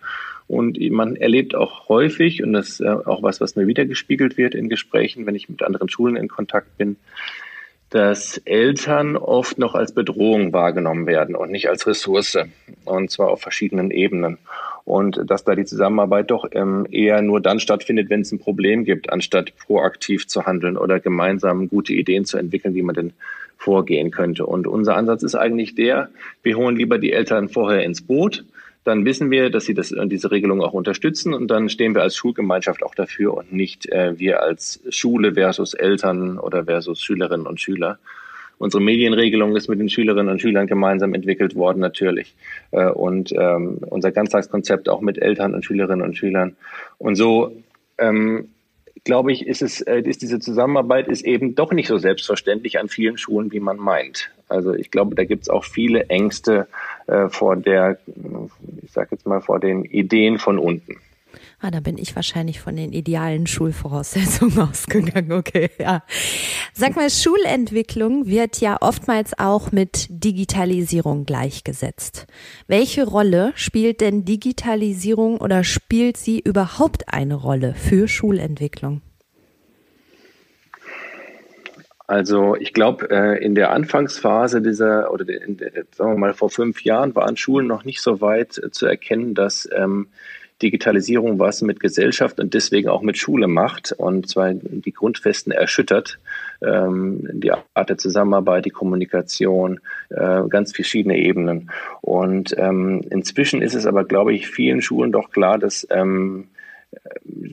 [0.48, 4.56] Und man erlebt auch häufig, und das ist äh, auch was, was mir wiedergespiegelt wird
[4.56, 6.98] in Gesprächen, wenn ich mit anderen Schulen in Kontakt bin,
[7.94, 12.40] dass Eltern oft noch als Bedrohung wahrgenommen werden und nicht als Ressource.
[12.86, 14.40] Und zwar auf verschiedenen Ebenen.
[14.84, 18.84] Und dass da die Zusammenarbeit doch ähm, eher nur dann stattfindet, wenn es ein Problem
[18.84, 23.14] gibt, anstatt proaktiv zu handeln oder gemeinsam gute Ideen zu entwickeln, wie man denn
[23.58, 24.48] vorgehen könnte.
[24.48, 26.10] Und unser Ansatz ist eigentlich der,
[26.42, 28.44] wir holen lieber die Eltern vorher ins Boot
[28.84, 32.02] dann wissen wir, dass sie das, äh, diese Regelung auch unterstützen und dann stehen wir
[32.02, 37.48] als Schulgemeinschaft auch dafür und nicht äh, wir als Schule versus Eltern oder versus Schülerinnen
[37.48, 38.00] und Schüler.
[38.60, 42.34] Unsere Medienregelung ist mit den Schülerinnen und Schülern gemeinsam entwickelt worden, natürlich.
[42.72, 46.56] Äh, und ähm, unser Ganztagskonzept auch mit Eltern und Schülerinnen und Schülern.
[46.98, 47.52] Und so
[47.98, 48.50] ähm,
[49.04, 52.88] glaube ich, ist es, äh, ist diese Zusammenarbeit ist eben doch nicht so selbstverständlich an
[52.88, 54.32] vielen Schulen, wie man meint.
[54.48, 56.68] Also ich glaube, da gibt es auch viele Ängste
[57.08, 57.98] äh, vor der,
[58.82, 60.98] ich sage jetzt mal, vor den Ideen von unten.
[61.60, 65.32] Ah, da bin ich wahrscheinlich von den idealen Schulvoraussetzungen ausgegangen.
[65.32, 66.04] Okay, ja.
[66.74, 72.28] Sag mal, Schulentwicklung wird ja oftmals auch mit Digitalisierung gleichgesetzt.
[72.68, 79.02] Welche Rolle spielt denn Digitalisierung oder spielt sie überhaupt eine Rolle für Schulentwicklung?
[82.06, 85.58] Also ich glaube, äh, in der Anfangsphase dieser, oder in
[85.92, 89.34] sagen wir mal vor fünf Jahren, waren Schulen noch nicht so weit äh, zu erkennen,
[89.34, 90.08] dass ähm,
[90.62, 96.20] Digitalisierung was mit Gesellschaft und deswegen auch mit Schule macht und zwar die Grundfesten erschüttert,
[96.62, 101.72] ähm, die Art der Zusammenarbeit, die Kommunikation, äh, ganz verschiedene Ebenen.
[102.02, 106.48] Und ähm, inzwischen ist es aber, glaube ich, vielen Schulen doch klar, dass ähm,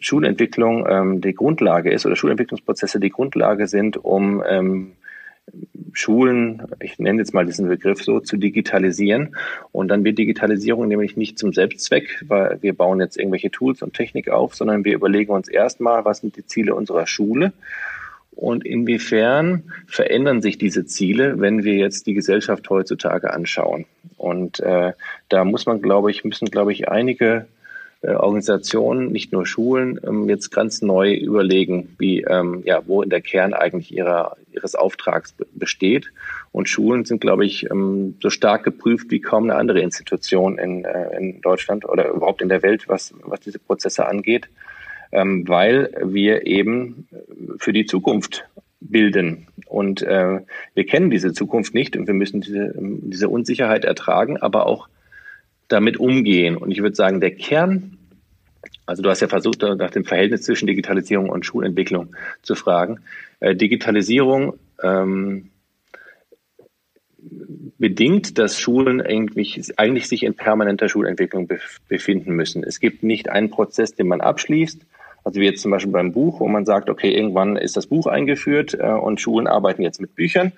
[0.00, 4.92] Schulentwicklung ähm, die Grundlage ist oder Schulentwicklungsprozesse die Grundlage sind, um ähm,
[5.92, 9.36] Schulen, ich nenne jetzt mal diesen Begriff so, zu digitalisieren.
[9.72, 13.94] Und dann wird Digitalisierung nämlich nicht zum Selbstzweck, weil wir bauen jetzt irgendwelche Tools und
[13.94, 17.52] Technik auf, sondern wir überlegen uns erstmal, was sind die Ziele unserer Schule
[18.30, 23.86] und inwiefern verändern sich diese Ziele, wenn wir jetzt die Gesellschaft heutzutage anschauen.
[24.16, 24.92] Und äh,
[25.28, 27.46] da muss man, glaube ich, müssen, glaube ich, einige
[28.02, 33.10] äh, Organisationen, nicht nur Schulen, ähm, jetzt ganz neu überlegen, wie, ähm, ja, wo in
[33.10, 36.10] der Kern eigentlich ihrer, ihres Auftrags besteht.
[36.50, 40.86] Und Schulen sind, glaube ich, ähm, so stark geprüft wie kaum eine andere Institution in,
[40.86, 44.48] äh, in Deutschland oder überhaupt in der Welt, was, was diese Prozesse angeht,
[45.12, 47.08] weil wir eben
[47.58, 48.44] für die Zukunft
[48.80, 49.48] bilden.
[49.66, 50.40] Und äh,
[50.74, 54.88] wir kennen diese Zukunft nicht und wir müssen diese, diese Unsicherheit ertragen, aber auch
[55.70, 56.56] damit umgehen.
[56.56, 57.96] Und ich würde sagen, der Kern,
[58.86, 63.00] also du hast ja versucht, nach dem Verhältnis zwischen Digitalisierung und Schulentwicklung zu fragen.
[63.38, 65.50] Äh, Digitalisierung ähm,
[67.78, 71.48] bedingt, dass Schulen eigentlich, eigentlich sich in permanenter Schulentwicklung
[71.88, 72.64] befinden müssen.
[72.64, 74.84] Es gibt nicht einen Prozess, den man abschließt
[75.24, 78.06] also wie jetzt zum Beispiel beim Buch, wo man sagt, okay, irgendwann ist das Buch
[78.06, 80.52] eingeführt äh, und Schulen arbeiten jetzt mit Büchern,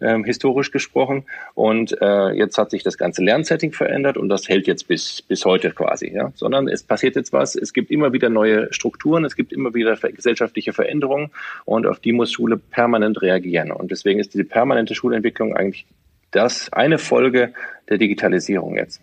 [0.00, 1.24] äh, historisch gesprochen.
[1.54, 5.44] Und äh, jetzt hat sich das ganze Lernsetting verändert und das hält jetzt bis, bis
[5.44, 6.12] heute quasi.
[6.12, 6.32] Ja?
[6.34, 9.96] Sondern es passiert jetzt was, es gibt immer wieder neue Strukturen, es gibt immer wieder
[9.96, 11.30] gesellschaftliche Veränderungen
[11.64, 13.70] und auf die muss Schule permanent reagieren.
[13.70, 15.86] Und deswegen ist diese permanente Schulentwicklung eigentlich
[16.30, 17.52] das eine Folge
[17.88, 19.00] der Digitalisierung jetzt.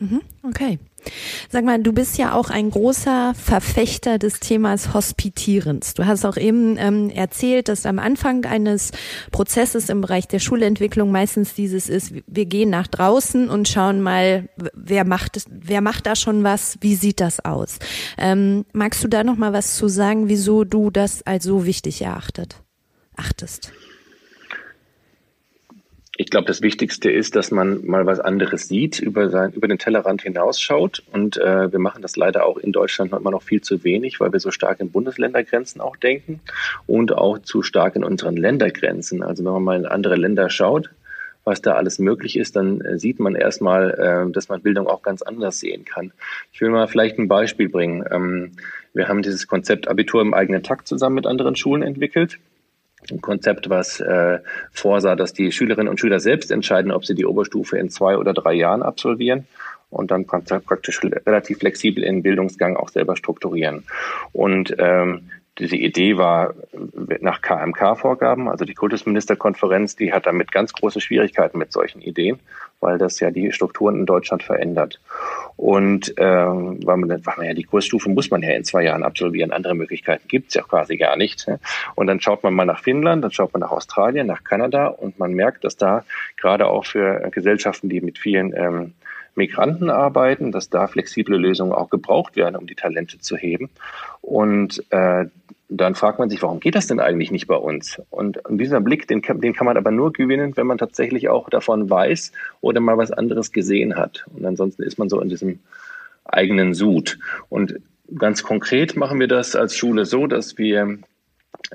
[0.00, 0.78] Mhm, okay.
[1.50, 5.92] Sag mal, du bist ja auch ein großer Verfechter des Themas Hospitierens.
[5.94, 8.92] Du hast auch eben ähm, erzählt, dass am Anfang eines
[9.30, 14.48] Prozesses im Bereich der Schulentwicklung meistens dieses ist, wir gehen nach draußen und schauen mal,
[14.74, 17.78] wer macht, wer macht da schon was, wie sieht das aus?
[18.16, 22.00] Ähm, magst du da noch mal was zu sagen, wieso du das als so wichtig
[22.00, 22.62] erachtet,
[23.16, 23.72] achtest?
[26.20, 29.78] Ich glaube, das Wichtigste ist, dass man mal was anderes sieht, über, sein, über den
[29.78, 31.02] Tellerrand hinausschaut.
[31.10, 34.30] Und äh, wir machen das leider auch in Deutschland immer noch viel zu wenig, weil
[34.30, 36.40] wir so stark in Bundesländergrenzen auch denken
[36.86, 39.22] und auch zu stark in unseren Ländergrenzen.
[39.22, 40.90] Also wenn man mal in andere Länder schaut,
[41.44, 45.00] was da alles möglich ist, dann äh, sieht man erstmal, äh, dass man Bildung auch
[45.00, 46.12] ganz anders sehen kann.
[46.52, 48.04] Ich will mal vielleicht ein Beispiel bringen.
[48.10, 48.52] Ähm,
[48.92, 52.38] wir haben dieses Konzept Abitur im eigenen Takt zusammen mit anderen Schulen entwickelt
[53.10, 54.38] ein Konzept, was äh,
[54.72, 58.32] vorsah, dass die Schülerinnen und Schüler selbst entscheiden, ob sie die Oberstufe in zwei oder
[58.32, 59.46] drei Jahren absolvieren
[59.90, 63.84] und dann praktisch relativ flexibel in Bildungsgang auch selber strukturieren.
[64.32, 66.54] Und ähm, diese Idee war
[67.20, 72.38] nach KMK-Vorgaben, also die Kultusministerkonferenz, die hat damit ganz große Schwierigkeiten mit solchen Ideen,
[72.80, 75.00] weil das ja die Strukturen in Deutschland verändert.
[75.56, 79.02] Und ähm, weil, man, weil man ja die Kursstufe muss man ja in zwei Jahren
[79.02, 81.46] absolvieren, andere Möglichkeiten gibt's ja quasi gar nicht.
[81.94, 85.18] Und dann schaut man mal nach Finnland, dann schaut man nach Australien, nach Kanada und
[85.18, 86.04] man merkt, dass da
[86.38, 88.94] gerade auch für Gesellschaften, die mit vielen ähm,
[89.34, 93.70] Migranten arbeiten, dass da flexible Lösungen auch gebraucht werden, um die Talente zu heben.
[94.20, 95.26] Und äh,
[95.70, 98.00] dann fragt man sich, warum geht das denn eigentlich nicht bei uns?
[98.10, 101.48] Und, dieser Blick, den kann, den kann man aber nur gewinnen, wenn man tatsächlich auch
[101.48, 104.24] davon weiß oder mal was anderes gesehen hat.
[104.34, 105.60] Und ansonsten ist man so in diesem
[106.24, 107.18] eigenen Sud.
[107.48, 107.76] Und
[108.16, 110.98] ganz konkret machen wir das als Schule so, dass wir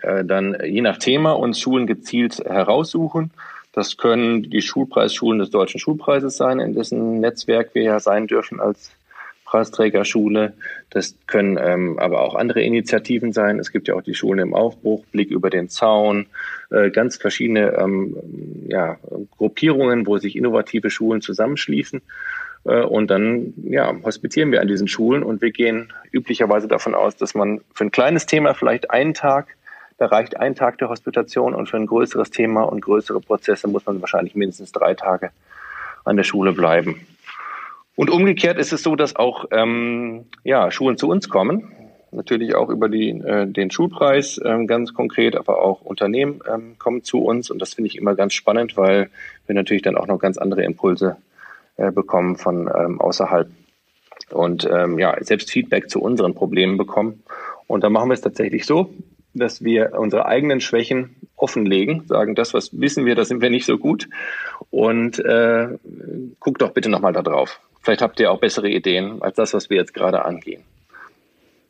[0.01, 3.31] äh, dann je nach Thema uns Schulen gezielt heraussuchen
[3.75, 8.61] das können die Schulpreisschulen des Deutschen Schulpreises sein, in dessen Netzwerk wir ja sein dürfen
[8.61, 8.91] als
[9.55, 10.53] Preisträgerschule.
[10.89, 13.57] Das können ähm, aber auch andere Initiativen sein.
[13.57, 16.25] Es gibt ja auch die Schulen im Aufbruch, Blick über den Zaun,
[16.71, 18.17] äh, ganz verschiedene ähm,
[18.67, 18.97] ja,
[19.37, 22.01] Gruppierungen, wo sich innovative Schulen zusammenschließen.
[22.65, 27.15] Äh, und dann ja, hospitieren wir an diesen Schulen und wir gehen üblicherweise davon aus,
[27.15, 29.55] dass man für ein kleines Thema vielleicht einen Tag
[29.97, 33.85] da reicht ein Tag der Hospitation und für ein größeres Thema und größere Prozesse muss
[33.85, 35.31] man wahrscheinlich mindestens drei Tage
[36.03, 36.99] an der Schule bleiben.
[37.95, 41.71] Und umgekehrt ist es so, dass auch ähm, ja, Schulen zu uns kommen,
[42.11, 47.03] natürlich auch über die, äh, den Schulpreis ähm, ganz konkret, aber auch Unternehmen ähm, kommen
[47.03, 49.09] zu uns und das finde ich immer ganz spannend, weil
[49.47, 51.17] wir natürlich dann auch noch ganz andere Impulse
[51.77, 53.49] äh, bekommen von ähm, außerhalb
[54.31, 57.23] und ähm, ja selbst Feedback zu unseren Problemen bekommen.
[57.67, 58.93] Und da machen wir es tatsächlich so,
[59.33, 63.65] dass wir unsere eigenen Schwächen offenlegen, sagen, das, was wissen wir, da sind wir nicht
[63.65, 64.07] so gut
[64.69, 65.67] und äh,
[66.39, 67.59] guck doch bitte nochmal da drauf.
[67.85, 70.63] Vielleicht habt ihr auch bessere Ideen als das, was wir jetzt gerade angehen.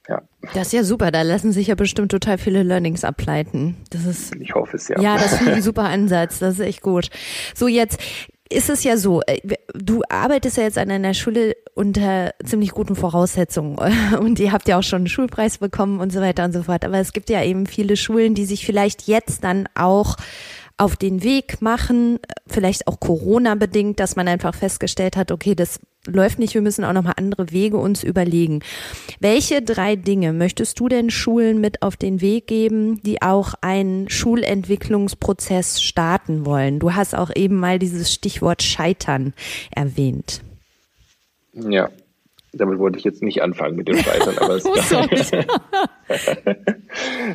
[0.08, 0.22] Ja.
[0.54, 3.78] Das ist ja super, da lassen sich ja bestimmt total viele Learnings ableiten.
[3.90, 4.36] Das ist.
[4.36, 5.00] Ich hoffe es ja.
[5.02, 6.40] Ja, das finde ich ein super Ansatz.
[6.40, 7.10] Das ist echt gut.
[7.56, 8.00] So, jetzt
[8.50, 9.40] ist es ja so, äh,
[9.74, 13.78] du arbeitest ja jetzt an einer Schule unter ziemlich guten Voraussetzungen
[14.20, 16.86] und ihr habt ja auch schon einen Schulpreis bekommen und so weiter und so fort.
[16.86, 20.18] Aber es gibt ja eben viele Schulen, die sich vielleicht jetzt dann auch
[20.78, 25.80] auf den Weg machen, vielleicht auch Corona bedingt, dass man einfach festgestellt hat, okay, das
[26.06, 28.62] läuft nicht, wir müssen auch nochmal andere Wege uns überlegen.
[29.20, 34.10] Welche drei Dinge möchtest du denn Schulen mit auf den Weg geben, die auch einen
[34.10, 36.80] Schulentwicklungsprozess starten wollen?
[36.80, 39.34] Du hast auch eben mal dieses Stichwort Scheitern
[39.72, 40.42] erwähnt.
[41.54, 41.90] Ja,
[42.56, 44.66] damit wollte ich jetzt nicht anfangen mit dem Scheitern, aber es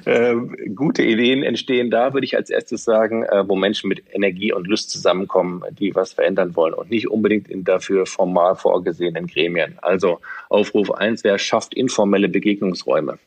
[0.04, 0.34] äh,
[0.74, 4.66] gute Ideen entstehen da, würde ich als erstes sagen, äh, wo Menschen mit Energie und
[4.66, 9.78] Lust zusammenkommen, die was verändern wollen und nicht unbedingt in dafür formal vorgesehenen Gremien.
[9.82, 13.18] Also Aufruf eins: wer schafft informelle Begegnungsräume?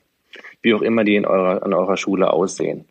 [0.63, 2.85] Wie auch immer die in eurer, an eurer Schule aussehen.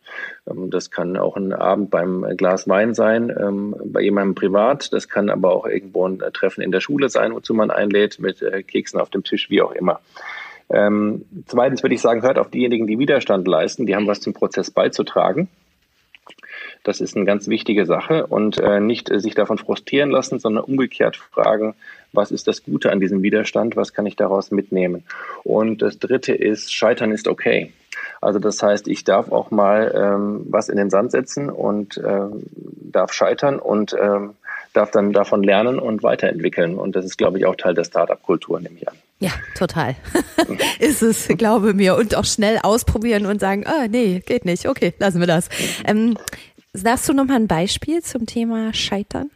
[0.49, 4.93] Ähm, das kann auch ein Abend beim Glas Wein sein, ähm, bei jemandem privat.
[4.93, 8.41] Das kann aber auch irgendwo ein Treffen in der Schule sein, wozu man einlädt, mit
[8.41, 9.99] äh, Keksen auf dem Tisch, wie auch immer.
[10.69, 14.33] Ähm, zweitens würde ich sagen, hört auf diejenigen, die Widerstand leisten, die haben was zum
[14.33, 15.49] Prozess beizutragen.
[16.83, 20.65] Das ist eine ganz wichtige Sache und äh, nicht äh, sich davon frustrieren lassen, sondern
[20.65, 21.75] umgekehrt fragen,
[22.11, 25.03] was ist das Gute an diesem Widerstand, was kann ich daraus mitnehmen.
[25.43, 27.71] Und das Dritte ist, Scheitern ist okay.
[28.21, 32.43] Also das heißt, ich darf auch mal ähm, was in den Sand setzen und ähm,
[32.91, 34.35] darf scheitern und ähm,
[34.73, 36.75] darf dann davon lernen und weiterentwickeln.
[36.77, 38.95] Und das ist, glaube ich, auch Teil der Startup-Kultur, nehme ich an.
[39.19, 39.95] Ja, total.
[40.79, 41.95] ist es, glaube mir.
[41.95, 44.67] Und auch schnell ausprobieren und sagen, ah, nee, geht nicht.
[44.67, 45.47] Okay, lassen wir das.
[45.85, 46.17] Ähm,
[46.75, 49.29] Sagst du noch mal ein Beispiel zum Thema Scheitern?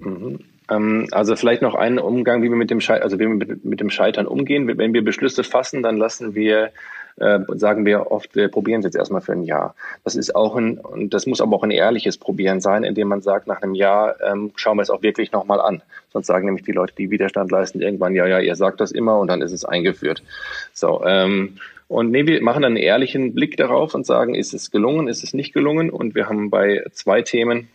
[0.00, 0.40] Mhm.
[0.68, 3.64] Ähm, also vielleicht noch einen Umgang, wie wir mit dem Scheitern, also wie wir mit,
[3.64, 4.66] mit, dem Scheitern umgehen.
[4.66, 6.72] Wenn wir Beschlüsse fassen, dann lassen wir,
[7.18, 9.76] äh, sagen wir oft, wir probieren es jetzt erstmal für ein Jahr.
[10.02, 13.22] Das ist auch ein, und das muss aber auch ein ehrliches Probieren sein, indem man
[13.22, 15.82] sagt, nach einem Jahr ähm, schauen wir es auch wirklich nochmal an.
[16.12, 19.20] Sonst sagen nämlich die Leute, die Widerstand leisten, irgendwann, ja, ja, ihr sagt das immer
[19.20, 20.24] und dann ist es eingeführt.
[20.72, 21.58] So, ähm,
[21.92, 25.34] und nee, wir machen einen ehrlichen Blick darauf und sagen, ist es gelungen, ist es
[25.34, 25.90] nicht gelungen?
[25.90, 27.68] Und wir haben bei zwei Themen,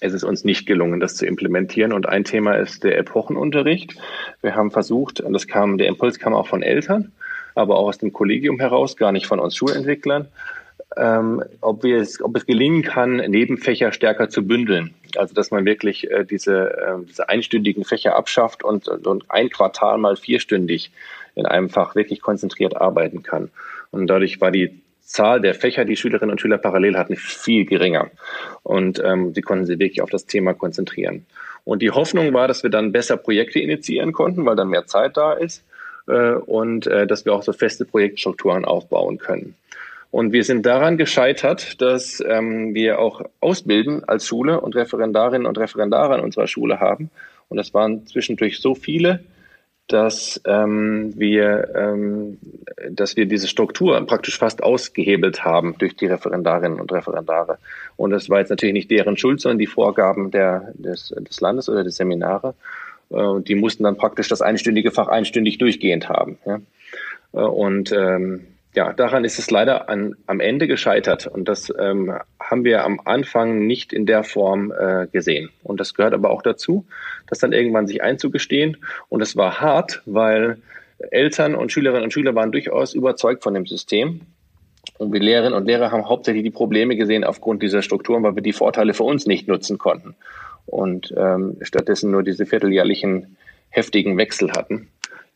[0.00, 1.92] es ist uns nicht gelungen, das zu implementieren.
[1.92, 3.94] Und ein Thema ist der Epochenunterricht.
[4.42, 7.12] Wir haben versucht, und das kam, der Impuls kam auch von Eltern,
[7.54, 10.26] aber auch aus dem Kollegium heraus, gar nicht von uns Schulentwicklern,
[10.96, 14.94] ähm, ob, wir es, ob es gelingen kann, Nebenfächer stärker zu bündeln.
[15.16, 19.96] Also dass man wirklich äh, diese, äh, diese einstündigen Fächer abschafft und, und ein Quartal
[19.98, 20.90] mal vierstündig
[21.38, 23.50] in einem Fach wirklich konzentriert arbeiten kann.
[23.90, 28.10] Und dadurch war die Zahl der Fächer, die Schülerinnen und Schüler parallel hatten, viel geringer.
[28.62, 31.24] Und ähm, sie konnten sich wirklich auf das Thema konzentrieren.
[31.64, 35.16] Und die Hoffnung war, dass wir dann besser Projekte initiieren konnten, weil dann mehr Zeit
[35.16, 35.64] da ist
[36.06, 39.54] äh, und äh, dass wir auch so feste Projektstrukturen aufbauen können.
[40.10, 45.58] Und wir sind daran gescheitert, dass ähm, wir auch ausbilden als Schule und Referendarinnen und
[45.58, 47.10] Referendare an unserer Schule haben.
[47.48, 49.20] Und das waren zwischendurch so viele,
[49.88, 52.38] dass ähm, wir, ähm,
[52.90, 57.58] dass wir diese Struktur praktisch fast ausgehebelt haben durch die Referendarinnen und Referendare.
[57.96, 61.70] Und das war jetzt natürlich nicht deren Schuld, sondern die Vorgaben der, des, des Landes
[61.70, 62.54] oder des Seminare.
[63.10, 66.38] Äh, die mussten dann praktisch das einstündige Fach einstündig durchgehend haben.
[66.44, 66.60] Ja?
[67.32, 68.46] Äh, und ähm,
[68.78, 71.26] ja, daran ist es leider an, am Ende gescheitert.
[71.26, 75.50] Und das ähm, haben wir am Anfang nicht in der Form äh, gesehen.
[75.64, 76.86] Und das gehört aber auch dazu,
[77.26, 78.76] das dann irgendwann sich einzugestehen.
[79.08, 80.58] Und es war hart, weil
[81.10, 84.20] Eltern und Schülerinnen und Schüler waren durchaus überzeugt von dem System.
[84.96, 88.42] Und wir Lehrerinnen und Lehrer haben hauptsächlich die Probleme gesehen aufgrund dieser Strukturen, weil wir
[88.42, 90.14] die Vorteile für uns nicht nutzen konnten.
[90.66, 93.38] Und ähm, stattdessen nur diese vierteljährlichen
[93.70, 94.86] heftigen Wechsel hatten,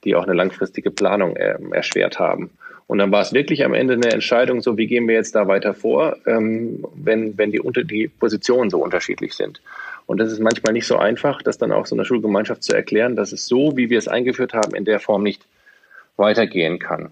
[0.04, 2.52] die auch eine langfristige Planung äh, erschwert haben.
[2.86, 5.46] Und dann war es wirklich am Ende eine Entscheidung, so wie gehen wir jetzt da
[5.48, 9.62] weiter vor, ähm, wenn, wenn die, unter, die Positionen so unterschiedlich sind.
[10.06, 13.16] Und das ist manchmal nicht so einfach, das dann auch so einer Schulgemeinschaft zu erklären,
[13.16, 15.46] dass es so, wie wir es eingeführt haben, in der Form nicht
[16.16, 17.10] weitergehen kann.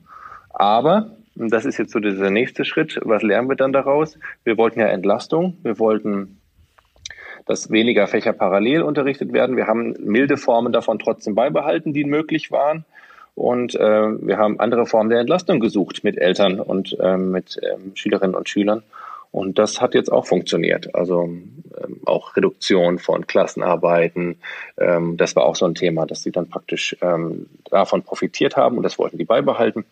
[0.51, 4.19] Aber, und das ist jetzt so dieser nächste Schritt, was lernen wir dann daraus?
[4.45, 6.41] Wir wollten ja Entlastung, wir wollten
[7.47, 9.57] dass weniger Fächer parallel unterrichtet werden.
[9.57, 12.85] Wir haben milde Formen davon trotzdem beibehalten, die möglich waren.
[13.35, 17.93] Und äh, wir haben andere Formen der Entlastung gesucht mit Eltern und äh, mit ähm,
[17.95, 18.83] Schülerinnen und Schülern.
[19.33, 20.95] Und das hat jetzt auch funktioniert.
[20.95, 24.39] Also ähm, auch Reduktion von Klassenarbeiten.
[24.77, 28.77] Ähm, das war auch so ein Thema, dass sie dann praktisch ähm, davon profitiert haben
[28.77, 29.85] und das wollten die beibehalten.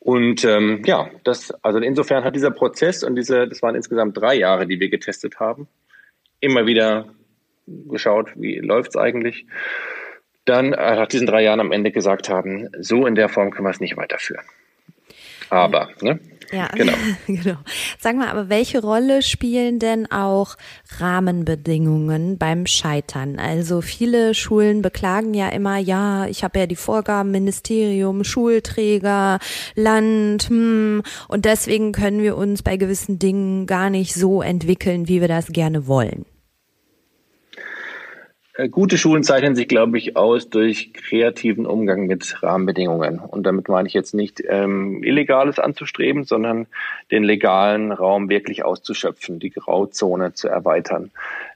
[0.00, 4.34] Und ähm, ja, das, also insofern hat dieser Prozess und diese, das waren insgesamt drei
[4.34, 5.66] Jahre, die wir getestet haben,
[6.40, 7.06] immer wieder
[7.66, 9.46] geschaut, wie läuft's eigentlich
[10.44, 13.66] dann äh, nach diesen drei Jahren am Ende gesagt haben, so in der Form können
[13.66, 14.44] wir es nicht weiterführen.
[15.50, 16.18] Aber, ne?
[16.52, 16.92] Ja, genau.
[17.26, 17.56] genau.
[17.98, 20.56] Sag mal, aber welche Rolle spielen denn auch
[20.98, 23.38] Rahmenbedingungen beim Scheitern?
[23.38, 29.38] Also viele Schulen beklagen ja immer, ja, ich habe ja die Vorgaben Ministerium, Schulträger,
[29.74, 35.20] Land, hm, und deswegen können wir uns bei gewissen Dingen gar nicht so entwickeln, wie
[35.20, 36.26] wir das gerne wollen.
[38.56, 43.18] Äh, gute Schulen zeichnen sich, glaube ich, aus durch kreativen Umgang mit Rahmenbedingungen.
[43.18, 46.66] Und damit meine ich jetzt nicht ähm, Illegales anzustreben, sondern
[47.10, 51.10] den legalen Raum wirklich auszuschöpfen, die Grauzone zu erweitern.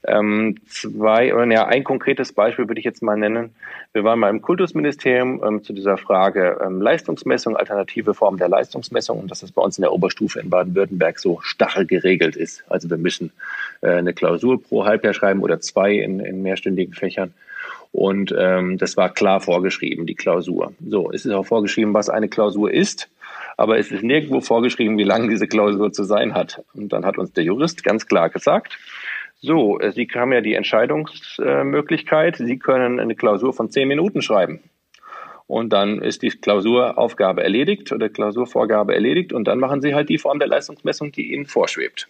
[0.07, 3.55] Ähm, zwei, oder ja, ein konkretes Beispiel würde ich jetzt mal nennen.
[3.92, 9.18] Wir waren mal im Kultusministerium ähm, zu dieser Frage ähm, Leistungsmessung, alternative Form der Leistungsmessung
[9.20, 12.64] und dass das bei uns in der Oberstufe in Baden-Württemberg so starr geregelt ist.
[12.68, 13.32] Also wir müssen
[13.80, 17.34] äh, eine Klausur pro Halbjahr schreiben oder zwei in, in mehrstündigen Fächern.
[17.90, 20.72] Und ähm, das war klar vorgeschrieben, die Klausur.
[20.86, 23.09] So, es ist auch vorgeschrieben, was eine Klausur ist,
[23.57, 26.62] aber es ist nirgendwo vorgeschrieben, wie lang diese Klausur zu sein hat.
[26.74, 28.78] Und dann hat uns der Jurist ganz klar gesagt,
[29.41, 32.36] so, äh, Sie haben ja die Entscheidungsmöglichkeit.
[32.36, 34.61] Sie können eine Klausur von zehn Minuten schreiben.
[35.47, 40.18] Und dann ist die Klausuraufgabe erledigt oder Klausurvorgabe erledigt und dann machen Sie halt die
[40.18, 42.07] Form der Leistungsmessung, die Ihnen vorschwebt.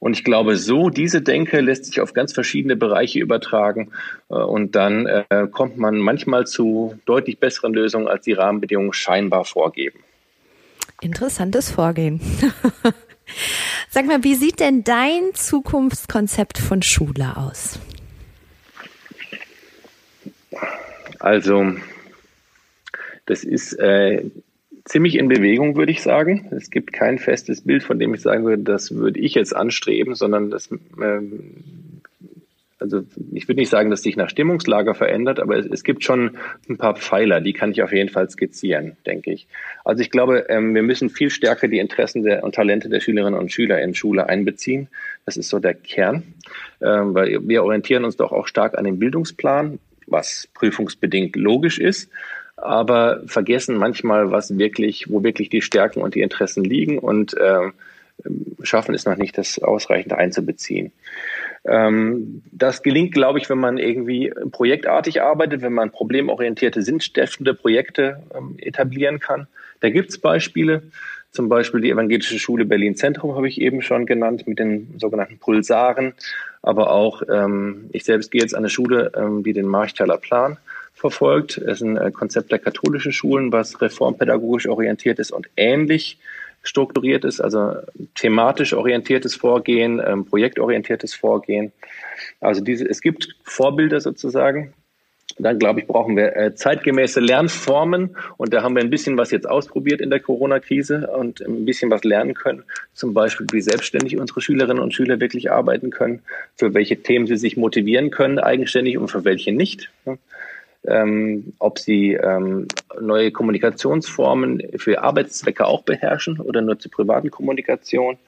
[0.00, 3.92] Und ich glaube, so diese Denke lässt sich auf ganz verschiedene Bereiche übertragen.
[4.30, 9.44] Äh, und dann äh, kommt man manchmal zu deutlich besseren Lösungen, als die Rahmenbedingungen scheinbar
[9.44, 10.00] vorgeben.
[11.02, 12.20] Interessantes Vorgehen.
[13.88, 17.78] Sag mal, wie sieht denn dein Zukunftskonzept von Schule aus?
[21.18, 21.74] Also,
[23.26, 24.24] das ist äh,
[24.84, 26.48] ziemlich in Bewegung, würde ich sagen.
[26.56, 30.14] Es gibt kein festes Bild, von dem ich sagen würde, das würde ich jetzt anstreben,
[30.14, 31.62] sondern das ähm,
[32.80, 33.02] also
[33.32, 36.76] ich würde nicht sagen, dass sich nach Stimmungslager verändert, aber es, es, gibt schon ein
[36.76, 39.46] paar Pfeiler, die kann ich auf jeden Fall skizzieren, denke ich.
[39.84, 43.38] Also ich glaube, ähm, wir müssen viel stärker die Interessen der, und Talente der Schülerinnen
[43.38, 44.88] und Schüler in Schule einbeziehen.
[45.26, 46.34] Das ist so der Kern,
[46.80, 52.10] ähm, weil wir orientieren uns doch auch stark an dem Bildungsplan, was prüfungsbedingt logisch ist
[52.62, 57.70] aber vergessen manchmal, was wirklich, wo wirklich die Stärken und die Interessen liegen und äh,
[58.62, 60.92] schaffen es noch nicht, das ausreichend einzubeziehen.
[61.64, 68.22] Ähm, das gelingt, glaube ich, wenn man irgendwie projektartig arbeitet, wenn man problemorientierte, sinnstiftende Projekte
[68.34, 69.46] ähm, etablieren kann.
[69.80, 70.82] Da gibt es Beispiele,
[71.30, 75.38] zum Beispiel die Evangelische Schule Berlin Zentrum habe ich eben schon genannt mit den sogenannten
[75.38, 76.14] Pulsaren,
[76.60, 80.58] aber auch ähm, ich selbst gehe jetzt an eine Schule, ähm, die den Marchtaler Plan
[80.92, 81.56] verfolgt.
[81.56, 86.18] Es ist ein äh, Konzept der katholischen Schulen, was reformpädagogisch orientiert ist und ähnlich
[86.62, 87.74] strukturiert ist, also
[88.14, 91.72] thematisch orientiertes Vorgehen, ähm, projektorientiertes Vorgehen.
[92.40, 94.72] Also diese, es gibt Vorbilder sozusagen.
[95.38, 99.30] Dann glaube ich, brauchen wir äh, zeitgemäße Lernformen und da haben wir ein bisschen was
[99.30, 102.64] jetzt ausprobiert in der Corona-Krise und ein bisschen was lernen können.
[102.92, 106.22] Zum Beispiel, wie selbstständig unsere Schülerinnen und Schüler wirklich arbeiten können,
[106.56, 109.90] für welche Themen sie sich motivieren können eigenständig und für welche nicht
[110.86, 112.66] ähm, ob sie ähm,
[113.00, 118.18] neue Kommunikationsformen für Arbeitszwecke auch beherrschen oder nur zur privaten Kommunikation,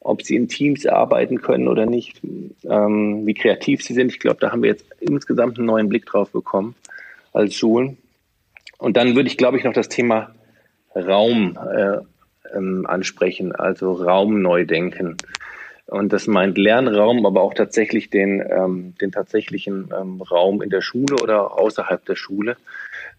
[0.00, 2.20] ob sie in Teams arbeiten können oder nicht,
[2.64, 4.10] ähm, wie kreativ sie sind.
[4.10, 6.74] Ich glaube, da haben wir jetzt insgesamt einen neuen Blick drauf bekommen
[7.32, 7.98] als Schulen.
[8.78, 10.34] Und dann würde ich, glaube ich, noch das Thema
[10.94, 11.98] Raum äh,
[12.56, 15.16] ähm, ansprechen, also Raum neu denken.
[15.90, 20.82] Und das meint Lernraum, aber auch tatsächlich den, ähm, den tatsächlichen ähm, Raum in der
[20.82, 22.56] Schule oder außerhalb der Schule.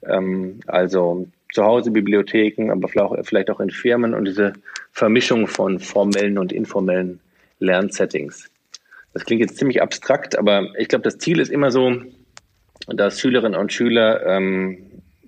[0.08, 2.88] Ähm, also zu Hause Bibliotheken, aber
[3.26, 4.54] vielleicht auch in Firmen und diese
[4.94, 7.20] Vermischung von formellen und informellen
[7.60, 8.50] Lernsettings.
[9.14, 11.94] Das klingt jetzt ziemlich abstrakt, aber ich glaube, das Ziel ist immer so,
[12.88, 14.78] dass Schülerinnen und Schüler ähm,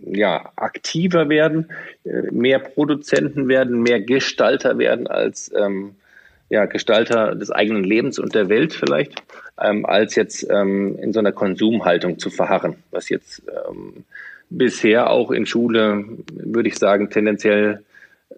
[0.05, 1.69] ja, aktiver werden,
[2.05, 5.95] äh, mehr Produzenten werden, mehr Gestalter werden als ähm,
[6.53, 9.23] ja, Gestalter des eigenen Lebens und der Welt vielleicht,
[9.59, 14.05] ähm, als jetzt ähm, in so einer Konsumhaltung zu verharren, was jetzt ähm,
[14.51, 17.83] bisher auch in Schule, würde ich sagen, tendenziell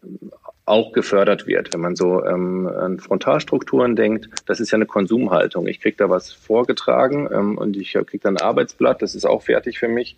[0.01, 0.31] ähm,
[0.63, 1.73] auch gefördert wird.
[1.73, 5.67] Wenn man so ähm, an Frontalstrukturen denkt, das ist ja eine Konsumhaltung.
[5.67, 9.43] Ich kriege da was vorgetragen ähm, und ich kriege dann ein Arbeitsblatt, das ist auch
[9.43, 10.15] fertig für mich.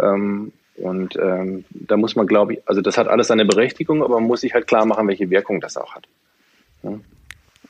[0.00, 4.16] Ähm, und ähm, da muss man, glaube ich, also das hat alles seine Berechtigung, aber
[4.16, 6.08] man muss sich halt klar machen, welche Wirkung das auch hat.
[6.82, 6.98] Ja.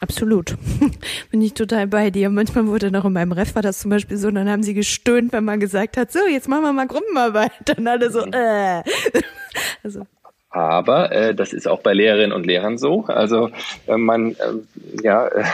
[0.00, 0.56] Absolut.
[1.30, 2.30] Bin ich total bei dir.
[2.30, 5.32] Manchmal wurde noch in meinem Ref war das zum Beispiel so, dann haben sie gestöhnt,
[5.32, 7.52] wenn man gesagt hat, so, jetzt machen wir mal Gruppenarbeit.
[7.64, 8.82] Dann alle so, äh.
[9.82, 10.06] Also.
[10.50, 13.04] Aber äh, das ist auch bei Lehrerinnen und Lehrern so.
[13.06, 13.50] Also
[13.86, 15.44] äh, man, äh, ja, äh,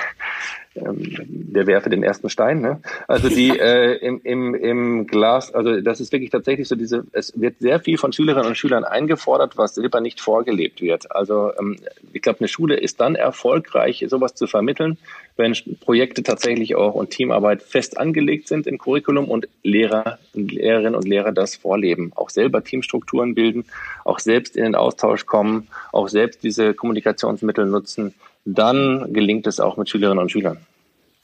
[0.75, 2.61] der werfe den ersten Stein.
[2.61, 2.81] Ne?
[3.07, 7.39] Also die äh, im, im, im Glas, also das ist wirklich tatsächlich so diese, es
[7.39, 11.14] wird sehr viel von Schülerinnen und Schülern eingefordert, was selber nicht vorgelebt wird.
[11.14, 11.77] Also ähm,
[12.12, 14.97] ich glaube, eine Schule ist dann erfolgreich, sowas zu vermitteln,
[15.37, 21.07] wenn Projekte tatsächlich auch und Teamarbeit fest angelegt sind im Curriculum und Lehrer Lehrerinnen und
[21.07, 23.64] Lehrer das vorleben, auch selber Teamstrukturen bilden,
[24.05, 28.14] auch selbst in den Austausch kommen, auch selbst diese Kommunikationsmittel nutzen
[28.45, 30.59] dann gelingt es auch mit Schülerinnen und Schülern.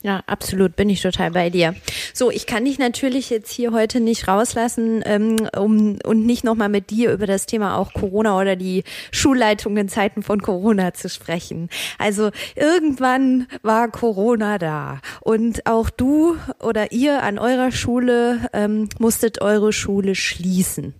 [0.00, 1.74] Ja, absolut, bin ich total bei dir.
[2.14, 6.68] So, ich kann dich natürlich jetzt hier heute nicht rauslassen, ähm, um und nicht nochmal
[6.68, 11.08] mit dir über das Thema auch Corona oder die Schulleitung in Zeiten von Corona zu
[11.08, 11.68] sprechen.
[11.98, 19.40] Also irgendwann war Corona da und auch du oder ihr an eurer Schule ähm, musstet
[19.40, 20.94] eure Schule schließen.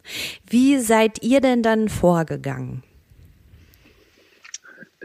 [0.44, 2.82] Wie seid ihr denn dann vorgegangen?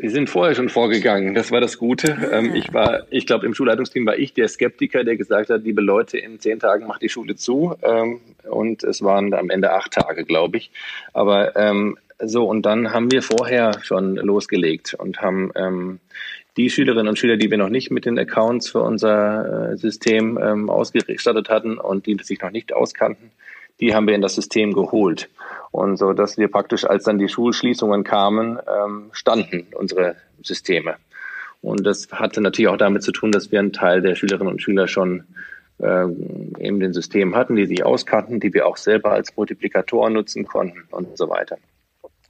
[0.02, 1.36] Die sind vorher schon vorgegangen.
[1.36, 2.18] Das war das Gute.
[2.32, 5.82] Ähm, ich war, ich glaube, im Schulleitungsteam war ich der Skeptiker, der gesagt hat, liebe
[5.82, 7.76] Leute, in zehn Tagen macht die Schule zu.
[7.84, 8.20] Ähm,
[8.50, 10.72] und es waren am Ende acht Tage, glaube ich.
[11.14, 16.00] Aber ähm, so, und dann haben wir vorher schon losgelegt und haben ähm,
[16.58, 20.39] die Schülerinnen und Schüler, die wir noch nicht mit den Accounts für unser äh, System
[20.41, 23.32] ähm, ausgestattet hatten und die sich noch nicht auskannten,
[23.80, 25.30] die haben wir in das System geholt.
[25.71, 30.95] Und so, dass wir praktisch, als dann die Schulschließungen kamen, ähm, standen unsere Systeme.
[31.61, 34.61] Und das hatte natürlich auch damit zu tun, dass wir einen Teil der Schülerinnen und
[34.61, 35.24] Schüler schon
[35.80, 36.05] äh,
[36.59, 40.84] in den Systemen hatten, die sich auskannten, die wir auch selber als Multiplikatoren nutzen konnten
[40.91, 41.57] und so weiter.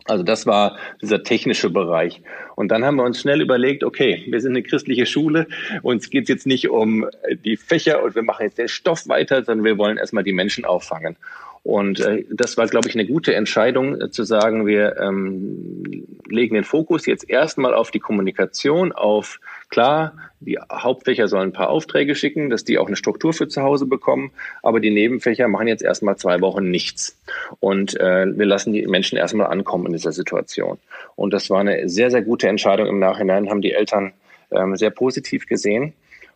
[0.05, 2.21] Also das war dieser technische Bereich.
[2.55, 5.47] Und dann haben wir uns schnell überlegt, okay, wir sind eine christliche Schule,
[5.81, 7.07] uns geht es jetzt nicht um
[7.45, 10.65] die Fächer und wir machen jetzt den Stoff weiter, sondern wir wollen erstmal die Menschen
[10.65, 11.15] auffangen.
[11.63, 16.55] Und äh, das war, glaube ich, eine gute Entscheidung, äh, zu sagen, wir ähm, legen
[16.55, 19.39] den Fokus jetzt erstmal auf die Kommunikation, auf
[19.69, 23.61] klar, die Hauptfächer sollen ein paar Aufträge schicken, dass die auch eine Struktur für zu
[23.61, 27.17] Hause bekommen, aber die Nebenfächer machen jetzt erstmal zwei Wochen nichts.
[27.61, 30.79] Und äh, wir lassen die Menschen erstmal ankommen in dieser Situation.
[31.15, 34.11] Und das war eine sehr, sehr gute Entscheidung im Nachhinein, haben die Eltern
[34.51, 35.93] ähm, sehr positiv gesehen.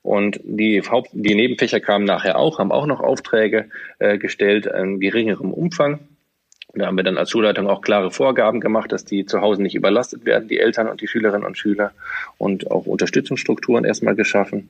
[0.08, 3.66] Und die, Haupt die Nebenfächer kamen nachher auch, haben auch noch Aufträge
[4.00, 6.00] äh, gestellt in geringerem Umfang.
[6.74, 9.76] Da haben wir dann als Schulleitung auch klare Vorgaben gemacht, dass die zu Hause nicht
[9.76, 11.92] überlastet werden, die Eltern und die Schülerinnen und Schüler
[12.38, 14.70] und auch Unterstützungsstrukturen erstmal geschaffen.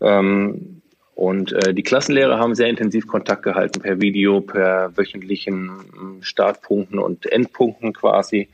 [0.00, 0.82] Ähm,
[1.16, 7.26] und äh, die Klassenlehrer haben sehr intensiv Kontakt gehalten per Video, per wöchentlichen Startpunkten und
[7.26, 8.48] Endpunkten quasi.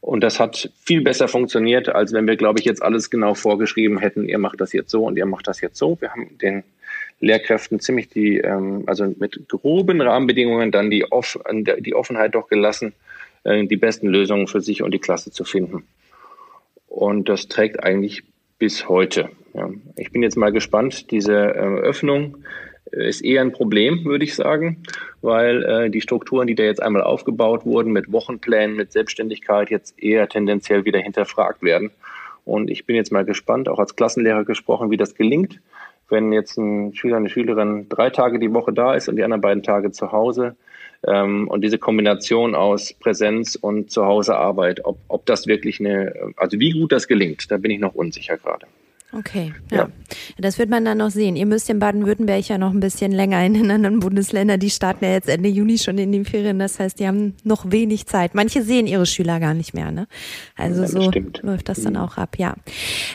[0.00, 3.98] Und das hat viel besser funktioniert, als wenn wir, glaube ich, jetzt alles genau vorgeschrieben
[3.98, 5.98] hätten, ihr macht das jetzt so und ihr macht das jetzt so.
[6.00, 6.64] Wir haben den
[7.20, 11.38] Lehrkräften ziemlich die, ähm, also mit groben Rahmenbedingungen dann die, Off
[11.80, 12.94] die Offenheit doch gelassen,
[13.44, 15.84] äh, die besten Lösungen für sich und die Klasse zu finden.
[16.88, 18.24] Und das trägt eigentlich
[18.58, 19.28] bis heute.
[19.54, 19.70] Ja.
[19.96, 22.38] Ich bin jetzt mal gespannt, diese äh, Öffnung
[22.92, 24.82] ist eher ein Problem, würde ich sagen,
[25.22, 30.00] weil äh, die Strukturen, die da jetzt einmal aufgebaut wurden, mit Wochenplänen, mit Selbstständigkeit, jetzt
[30.02, 31.90] eher tendenziell wieder hinterfragt werden.
[32.44, 35.60] Und ich bin jetzt mal gespannt, auch als Klassenlehrer gesprochen, wie das gelingt,
[36.08, 39.40] wenn jetzt ein Schüler, eine Schülerin drei Tage die Woche da ist und die anderen
[39.40, 40.56] beiden Tage zu Hause.
[41.06, 46.72] Ähm, und diese Kombination aus Präsenz und Zuhausearbeit, ob, ob das wirklich eine, also wie
[46.72, 48.66] gut das gelingt, da bin ich noch unsicher gerade.
[49.12, 49.76] Okay, ja.
[49.78, 49.88] ja.
[50.38, 51.34] Das wird man dann noch sehen.
[51.34, 54.60] Ihr müsst in Baden-Württemberg ja noch ein bisschen länger in den anderen Bundesländern.
[54.60, 56.60] Die starten ja jetzt Ende Juni schon in den Ferien.
[56.60, 58.34] Das heißt, die haben noch wenig Zeit.
[58.34, 59.90] Manche sehen ihre Schüler gar nicht mehr.
[59.90, 60.06] Ne?
[60.56, 61.40] Also ja, so stimmt.
[61.42, 62.00] läuft das dann mhm.
[62.00, 62.54] auch ab, ja.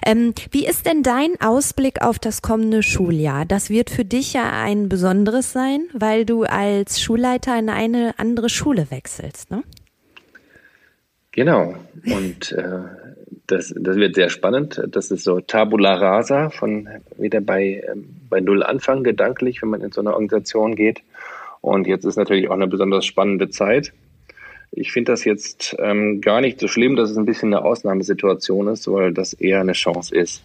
[0.05, 3.45] Ähm, wie ist denn dein Ausblick auf das kommende Schuljahr?
[3.45, 8.49] Das wird für dich ja ein besonderes sein, weil du als Schulleiter in eine andere
[8.49, 9.63] Schule wechselst, ne?
[11.31, 11.75] Genau.
[12.05, 12.79] Und äh,
[13.47, 14.81] das, das wird sehr spannend.
[14.87, 19.81] Das ist so Tabula Rasa von wieder bei, ähm, bei Null Anfang gedanklich, wenn man
[19.81, 21.01] in so eine Organisation geht.
[21.61, 23.93] Und jetzt ist natürlich auch eine besonders spannende Zeit.
[24.71, 28.67] Ich finde das jetzt ähm, gar nicht so schlimm, dass es ein bisschen eine Ausnahmesituation
[28.67, 30.43] ist, weil das eher eine Chance ist,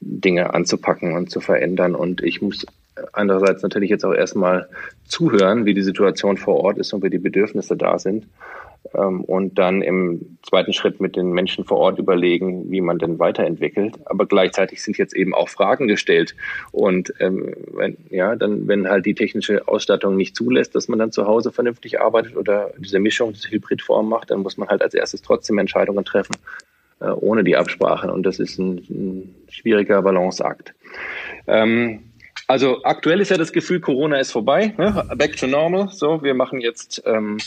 [0.00, 1.94] Dinge anzupacken und zu verändern.
[1.94, 2.66] Und ich muss
[3.12, 4.68] andererseits natürlich jetzt auch erstmal
[5.06, 8.26] zuhören, wie die Situation vor Ort ist und wie die Bedürfnisse da sind
[8.92, 13.98] und dann im zweiten Schritt mit den Menschen vor Ort überlegen, wie man denn weiterentwickelt.
[14.06, 16.34] Aber gleichzeitig sind jetzt eben auch Fragen gestellt.
[16.72, 21.12] Und ähm, wenn, ja, dann, wenn halt die technische Ausstattung nicht zulässt, dass man dann
[21.12, 24.94] zu Hause vernünftig arbeitet oder diese Mischung, diese Hybridform macht, dann muss man halt als
[24.94, 26.36] erstes trotzdem Entscheidungen treffen,
[27.00, 28.10] äh, ohne die Absprachen.
[28.10, 30.74] Und das ist ein, ein schwieriger Balanceakt.
[31.46, 32.00] Ähm,
[32.46, 35.04] also aktuell ist ja das Gefühl, Corona ist vorbei, ne?
[35.16, 35.88] back to normal.
[35.88, 37.38] So, wir machen jetzt ähm,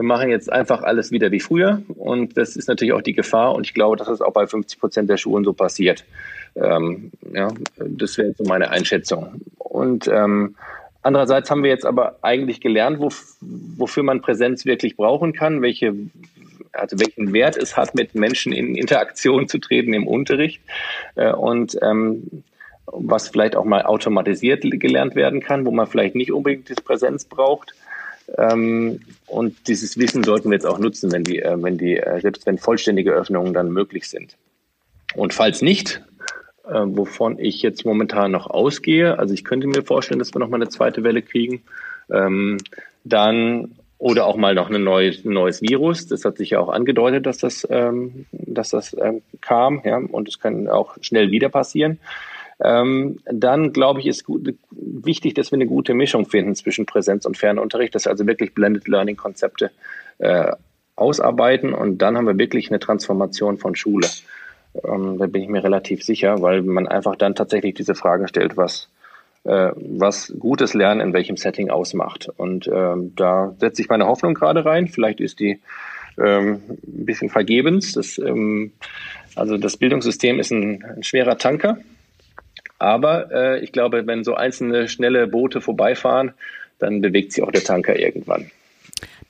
[0.00, 1.82] wir machen jetzt einfach alles wieder wie früher.
[1.88, 3.54] Und das ist natürlich auch die Gefahr.
[3.54, 6.06] Und ich glaube, dass das auch bei 50 Prozent der Schulen so passiert.
[6.56, 9.42] Ähm, ja, das wäre so meine Einschätzung.
[9.58, 10.56] Und ähm,
[11.02, 13.10] andererseits haben wir jetzt aber eigentlich gelernt, wo,
[13.42, 15.94] wofür man Präsenz wirklich brauchen kann, welche
[16.72, 20.62] also welchen Wert es hat, mit Menschen in Interaktion zu treten im Unterricht
[21.16, 22.42] äh, und ähm,
[22.92, 27.24] was vielleicht auch mal automatisiert gelernt werden kann, wo man vielleicht nicht unbedingt das Präsenz
[27.24, 27.74] braucht.
[28.38, 32.20] Ähm, und dieses Wissen sollten wir jetzt auch nutzen, wenn die, äh, wenn die, äh,
[32.20, 34.36] selbst wenn vollständige Öffnungen dann möglich sind.
[35.14, 36.02] Und falls nicht,
[36.68, 40.48] äh, wovon ich jetzt momentan noch ausgehe, also ich könnte mir vorstellen, dass wir noch
[40.48, 41.62] mal eine zweite Welle kriegen,
[42.12, 42.58] ähm,
[43.04, 46.06] dann oder auch mal noch ein neues, neues Virus.
[46.06, 50.28] Das hat sich ja auch angedeutet, dass das, ähm, dass das ähm, kam, ja, und
[50.28, 51.98] es kann auch schnell wieder passieren.
[52.62, 57.24] Ähm, dann glaube ich, ist gut, wichtig, dass wir eine gute Mischung finden zwischen Präsenz
[57.24, 59.70] und Fernunterricht, dass wir also wirklich Blended Learning Konzepte
[60.18, 60.52] äh,
[60.96, 64.08] ausarbeiten und dann haben wir wirklich eine Transformation von Schule.
[64.84, 68.56] Ähm, da bin ich mir relativ sicher, weil man einfach dann tatsächlich diese Fragen stellt,
[68.56, 68.88] was,
[69.44, 72.28] äh, was gutes Lernen in welchem Setting ausmacht.
[72.36, 74.88] Und ähm, da setze ich meine Hoffnung gerade rein.
[74.88, 75.58] Vielleicht ist die
[76.18, 77.92] ähm, ein bisschen vergebens.
[77.92, 78.72] Das, ähm,
[79.34, 81.78] also das Bildungssystem ist ein, ein schwerer Tanker.
[82.80, 86.32] Aber äh, ich glaube, wenn so einzelne schnelle Boote vorbeifahren,
[86.78, 88.50] dann bewegt sich auch der Tanker irgendwann.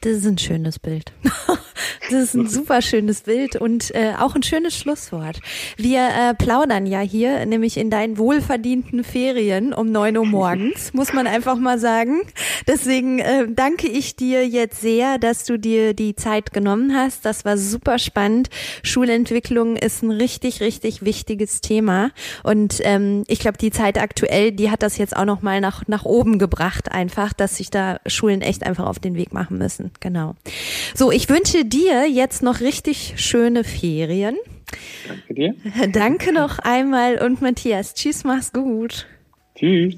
[0.03, 1.13] Das ist ein schönes Bild.
[2.11, 5.41] Das ist ein super schönes Bild und äh, auch ein schönes Schlusswort.
[5.77, 11.13] Wir äh, plaudern ja hier, nämlich in deinen wohlverdienten Ferien um neun Uhr morgens, muss
[11.13, 12.23] man einfach mal sagen.
[12.67, 17.25] Deswegen äh, danke ich dir jetzt sehr, dass du dir die Zeit genommen hast.
[17.25, 18.51] Das war super spannend.
[18.83, 22.11] Schulentwicklung ist ein richtig, richtig wichtiges Thema.
[22.43, 25.87] Und ähm, ich glaube, die Zeit aktuell, die hat das jetzt auch noch mal nach,
[25.87, 29.93] nach oben gebracht, einfach, dass sich da Schulen echt einfach auf den Weg machen müssen.
[30.01, 30.35] Genau.
[30.97, 34.37] So, ich wünsche dir jetzt noch richtig schöne Ferien.
[35.07, 35.55] Danke dir.
[35.93, 39.07] Danke noch einmal und Matthias, tschüss, mach's gut.
[39.55, 39.97] Tschüss.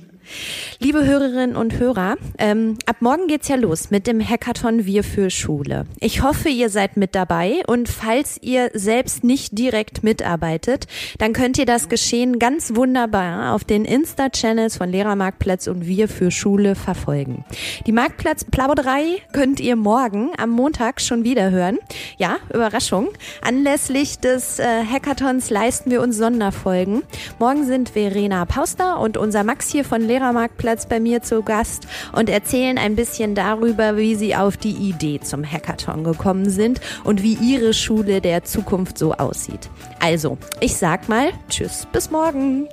[0.78, 5.30] Liebe Hörerinnen und Hörer, ähm, ab morgen geht's ja los mit dem Hackathon Wir für
[5.30, 5.84] Schule.
[6.00, 10.86] Ich hoffe, ihr seid mit dabei und falls ihr selbst nicht direkt mitarbeitet,
[11.18, 16.30] dann könnt ihr das Geschehen ganz wunderbar auf den Insta-Channels von Lehrermarktplatz und Wir für
[16.30, 17.44] Schule verfolgen.
[17.86, 21.78] Die Marktplatz-Plauderei könnt ihr morgen am Montag schon wieder hören.
[22.18, 23.10] Ja, Überraschung.
[23.42, 27.02] Anlässlich des äh, Hackathons leisten wir uns Sonderfolgen.
[27.38, 32.30] Morgen sind Verena Pauster und unser Max hier von Lehrermarktplatz bei mir zu Gast und
[32.30, 37.34] erzählen ein bisschen darüber, wie sie auf die Idee zum Hackathon gekommen sind und wie
[37.34, 39.68] ihre Schule der Zukunft so aussieht.
[40.00, 42.68] Also, ich sag mal, tschüss, bis morgen.